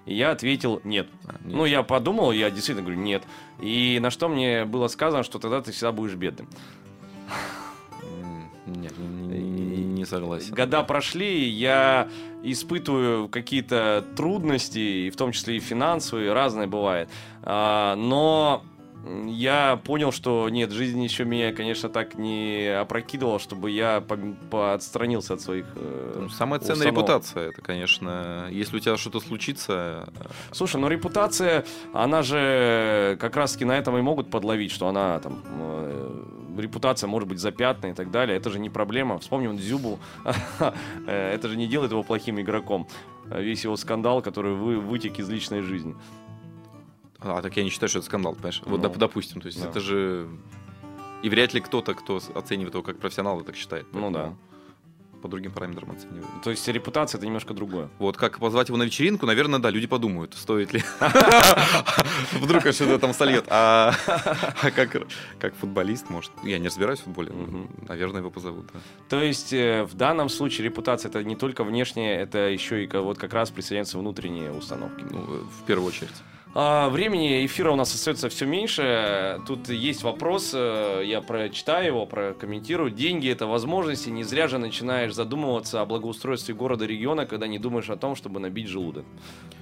И 0.06 0.14
я 0.14 0.30
ответил 0.30 0.80
нет. 0.84 1.08
А, 1.26 1.32
нет. 1.44 1.56
Ну, 1.56 1.64
я 1.64 1.82
подумал, 1.82 2.32
я 2.32 2.50
действительно 2.50 2.86
говорю 2.86 3.02
нет. 3.02 3.24
И 3.60 3.98
на 4.00 4.10
что 4.10 4.28
мне 4.28 4.64
было 4.64 4.88
сказано, 4.88 5.24
что 5.24 5.38
тогда 5.38 5.60
ты 5.60 5.72
всегда 5.72 5.92
будешь 5.92 6.14
бедным. 6.14 6.48
Нет, 8.66 8.92
не, 8.98 9.38
не, 9.38 9.84
не 9.84 10.04
согласен. 10.04 10.54
Года 10.54 10.82
прошли, 10.82 11.48
я 11.48 12.08
испытываю 12.42 13.28
какие-то 13.28 14.04
трудности, 14.16 15.10
в 15.10 15.16
том 15.16 15.32
числе 15.32 15.56
и 15.56 15.60
финансовые, 15.60 16.32
разные 16.32 16.66
бывает. 16.66 17.08
А, 17.42 17.94
но 17.96 18.64
я 19.26 19.80
понял, 19.84 20.12
что 20.12 20.48
нет, 20.48 20.70
жизнь 20.70 21.02
еще 21.02 21.24
меня, 21.24 21.52
конечно, 21.52 21.88
так 21.88 22.16
не 22.16 22.66
опрокидывала, 22.66 23.38
чтобы 23.38 23.70
я 23.70 24.02
по 24.50 24.74
отстранился 24.74 25.34
от 25.34 25.40
своих 25.40 25.66
э, 25.76 26.18
ну, 26.22 26.28
Самая 26.28 26.60
ценная 26.60 26.88
установ. 26.88 26.94
репутация, 26.94 27.48
это, 27.50 27.62
конечно, 27.62 28.48
если 28.50 28.76
у 28.76 28.80
тебя 28.80 28.96
что-то 28.96 29.20
случится... 29.20 30.08
Э, 30.18 30.26
Слушай, 30.52 30.80
ну 30.80 30.88
репутация, 30.88 31.64
она 31.92 32.22
же 32.22 33.16
как 33.20 33.36
раз-таки 33.36 33.64
на 33.64 33.78
этом 33.78 33.96
и 33.96 34.02
могут 34.02 34.30
подловить, 34.30 34.72
что 34.72 34.88
она 34.88 35.18
там... 35.20 35.42
Э, 35.46 36.24
репутация 36.58 37.06
может 37.06 37.28
быть 37.28 37.38
запятна 37.38 37.88
и 37.88 37.92
так 37.92 38.10
далее. 38.10 38.36
Это 38.36 38.50
же 38.50 38.58
не 38.58 38.70
проблема. 38.70 39.18
Вспомним 39.18 39.56
Дзюбу. 39.56 39.98
Э, 41.06 41.34
это 41.34 41.48
же 41.48 41.56
не 41.56 41.66
делает 41.66 41.92
его 41.92 42.02
плохим 42.02 42.40
игроком. 42.40 42.88
Весь 43.26 43.64
его 43.64 43.76
скандал, 43.76 44.22
который 44.22 44.54
вы, 44.54 44.80
вытек 44.80 45.18
из 45.18 45.28
личной 45.28 45.60
жизни. 45.60 45.94
А, 47.26 47.42
так 47.42 47.56
я 47.56 47.64
не 47.64 47.70
считаю, 47.70 47.88
что 47.88 47.98
это 47.98 48.06
скандал, 48.06 48.34
понимаешь? 48.34 48.62
Ну, 48.64 48.76
вот, 48.76 48.98
допустим, 48.98 49.40
то 49.40 49.46
есть 49.46 49.62
да. 49.62 49.68
это 49.68 49.80
же... 49.80 50.28
И 51.22 51.28
вряд 51.28 51.54
ли 51.54 51.60
кто-то, 51.60 51.94
кто 51.94 52.20
оценивает 52.34 52.74
его 52.74 52.82
как 52.82 52.98
профессионала, 52.98 53.42
так 53.42 53.56
считает. 53.56 53.86
Ну 53.92 54.10
да. 54.10 54.34
По 55.22 55.28
другим 55.28 55.50
параметрам 55.50 55.90
оценивают. 55.90 56.26
То 56.44 56.50
есть 56.50 56.68
репутация 56.68 57.18
это 57.18 57.26
немножко 57.26 57.54
другое. 57.54 57.88
Вот 57.98 58.16
как 58.16 58.38
позвать 58.38 58.68
его 58.68 58.76
на 58.76 58.84
вечеринку, 58.84 59.26
наверное, 59.26 59.58
да, 59.58 59.70
люди 59.70 59.86
подумают, 59.86 60.34
стоит 60.34 60.74
ли. 60.74 60.84
Вдруг 62.32 62.62
что-то 62.72 62.98
там 62.98 63.14
сольет. 63.14 63.46
А, 63.48 63.94
а 64.06 64.70
как 64.70 65.54
футболист, 65.56 66.10
может, 66.10 66.30
я 66.44 66.58
не 66.58 66.66
разбираюсь 66.68 67.00
в 67.00 67.04
футболе, 67.04 67.32
наверное, 67.88 68.20
его 68.20 68.30
позовут. 68.30 68.66
То 69.08 69.22
есть 69.22 69.52
э, 69.52 69.84
в 69.84 69.94
данном 69.94 70.28
случае 70.28 70.66
репутация 70.66 71.08
это 71.08 71.24
не 71.24 71.34
только 71.34 71.64
внешняя, 71.64 72.20
это 72.20 72.50
еще 72.50 72.84
и 72.84 72.86
вот 72.86 73.18
как 73.18 73.32
раз 73.32 73.50
присоединяются 73.50 73.98
внутренние 73.98 74.52
установки. 74.52 75.04
Ну, 75.10 75.22
в 75.22 75.64
первую 75.66 75.88
очередь. 75.88 76.14
А, 76.58 76.88
времени 76.88 77.44
эфира 77.44 77.70
у 77.70 77.76
нас 77.76 77.94
остается 77.94 78.30
все 78.30 78.46
меньше. 78.46 79.42
Тут 79.46 79.68
есть 79.68 80.02
вопрос, 80.02 80.52
э, 80.54 81.02
я 81.04 81.20
прочитаю 81.20 81.84
его, 81.84 82.06
прокомментирую. 82.06 82.90
Деньги— 82.90 83.28
это 83.30 83.46
возможности. 83.46 84.08
Не 84.08 84.24
зря 84.24 84.48
же 84.48 84.56
начинаешь 84.56 85.12
задумываться 85.12 85.82
о 85.82 85.84
благоустройстве 85.84 86.54
города, 86.54 86.86
региона, 86.86 87.26
когда 87.26 87.46
не 87.46 87.58
думаешь 87.58 87.90
о 87.90 87.96
том, 87.96 88.16
чтобы 88.16 88.40
набить 88.40 88.68
желудок. 88.68 89.04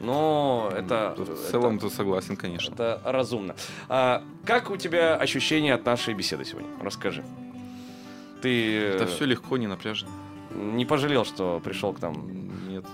Но 0.00 0.70
это... 0.72 1.16
В 1.18 1.50
целом 1.50 1.78
это, 1.78 1.90
согласен, 1.90 2.36
конечно. 2.36 2.72
Это 2.72 3.00
разумно. 3.04 3.56
А, 3.88 4.22
как 4.44 4.70
у 4.70 4.76
тебя 4.76 5.16
ощущения 5.16 5.74
от 5.74 5.84
нашей 5.84 6.14
беседы 6.14 6.44
сегодня? 6.44 6.68
Расскажи. 6.80 7.24
Ты... 8.40 8.78
Это 8.78 9.08
все 9.08 9.24
легко, 9.24 9.56
не 9.56 9.66
напряжно. 9.66 10.10
Не 10.54 10.84
пожалел, 10.84 11.24
что 11.24 11.60
пришел 11.64 11.92
к 11.92 12.00
нам? 12.00 12.68
Нет. 12.68 12.84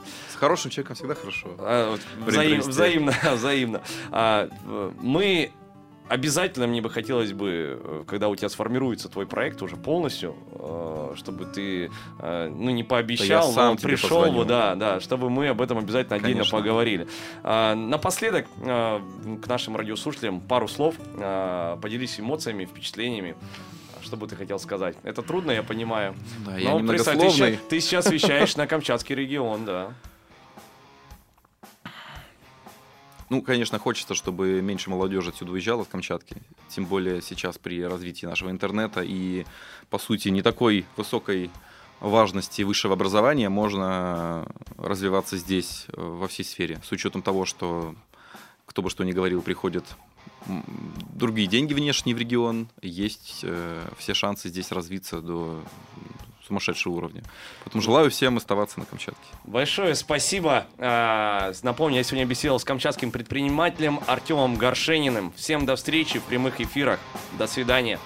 Хорошим 0.40 0.70
человеком 0.70 0.96
всегда 0.96 1.14
хорошо. 1.14 1.48
А, 1.58 1.90
вот, 1.90 2.00
взаим, 2.26 2.60
взаимно, 2.60 3.14
взаимно. 3.34 3.82
А, 4.10 4.48
мы 5.02 5.52
обязательно 6.08 6.66
мне 6.66 6.80
бы 6.80 6.88
хотелось 6.88 7.34
бы, 7.34 8.04
когда 8.08 8.28
у 8.28 8.34
тебя 8.34 8.48
сформируется 8.48 9.10
твой 9.10 9.26
проект 9.26 9.60
уже 9.62 9.76
полностью, 9.76 10.34
э, 10.52 11.14
чтобы 11.16 11.44
ты, 11.44 11.90
э, 12.18 12.48
ну, 12.48 12.70
не 12.70 12.82
пообещал, 12.82 13.54
да 13.54 13.70
но 13.70 13.76
пришел 13.76 14.32
бы, 14.32 14.44
да, 14.44 14.74
да, 14.74 14.98
чтобы 15.00 15.30
мы 15.30 15.48
об 15.48 15.60
этом 15.60 15.78
обязательно 15.78 16.16
отдельно 16.16 16.38
Конечно. 16.38 16.58
поговорили. 16.58 17.06
А, 17.44 17.74
напоследок, 17.74 18.46
э, 18.62 19.00
к 19.42 19.46
нашим 19.46 19.76
радиослушателям 19.76 20.40
пару 20.40 20.68
слов, 20.68 20.96
поделись 21.80 22.18
эмоциями, 22.18 22.64
впечатлениями 22.64 23.36
что 24.02 24.16
бы 24.16 24.26
ты 24.26 24.34
хотел 24.34 24.58
сказать? 24.58 24.96
Это 25.02 25.20
трудно, 25.20 25.50
я 25.50 25.62
понимаю. 25.62 26.14
Да, 26.44 26.56
я 26.56 26.70
Но 26.70 26.88
представь, 26.88 27.18
ты, 27.18 27.30
сейчас, 27.30 27.58
ты 27.68 27.80
сейчас 27.80 28.10
вещаешь 28.10 28.56
на 28.56 28.66
Камчатский 28.66 29.14
регион, 29.14 29.66
да. 29.66 29.92
Ну, 33.30 33.42
конечно, 33.42 33.78
хочется, 33.78 34.16
чтобы 34.16 34.60
меньше 34.60 34.90
молодежи 34.90 35.30
отсюда 35.30 35.52
уезжало 35.52 35.84
с 35.84 35.86
Камчатки. 35.86 36.36
Тем 36.68 36.84
более 36.84 37.22
сейчас 37.22 37.58
при 37.58 37.80
развитии 37.82 38.26
нашего 38.26 38.50
интернета 38.50 39.02
и, 39.02 39.46
по 39.88 39.98
сути, 39.98 40.28
не 40.30 40.42
такой 40.42 40.84
высокой 40.96 41.50
важности 42.00 42.62
высшего 42.62 42.94
образования 42.94 43.48
можно 43.48 44.46
развиваться 44.76 45.36
здесь 45.36 45.86
э, 45.88 46.00
во 46.00 46.26
всей 46.26 46.42
сфере. 46.42 46.80
С 46.82 46.90
учетом 46.90 47.22
того, 47.22 47.44
что 47.44 47.94
кто 48.66 48.82
бы 48.82 48.90
что 48.90 49.04
ни 49.04 49.12
говорил, 49.12 49.42
приходят 49.42 49.84
другие 51.14 51.46
деньги 51.46 51.72
внешние 51.72 52.16
в 52.16 52.18
регион, 52.18 52.68
есть 52.82 53.40
э, 53.42 53.88
все 53.98 54.12
шансы 54.14 54.48
здесь 54.48 54.72
развиться 54.72 55.20
до 55.20 55.62
сумасшедшего 56.50 56.94
уровня. 56.94 57.22
Поэтому 57.64 57.82
желаю 57.82 58.10
всем 58.10 58.36
оставаться 58.36 58.78
на 58.80 58.84
Камчатке. 58.84 59.22
Большое 59.44 59.94
спасибо. 59.94 60.66
А, 60.78 61.52
напомню, 61.62 61.98
я 61.98 62.02
сегодня 62.02 62.26
беседовал 62.26 62.58
с 62.58 62.64
камчатским 62.64 63.12
предпринимателем 63.12 64.00
Артемом 64.06 64.56
Горшениным. 64.56 65.32
Всем 65.36 65.64
до 65.64 65.76
встречи 65.76 66.18
в 66.18 66.24
прямых 66.24 66.60
эфирах. 66.60 66.98
До 67.38 67.46
свидания. 67.46 67.98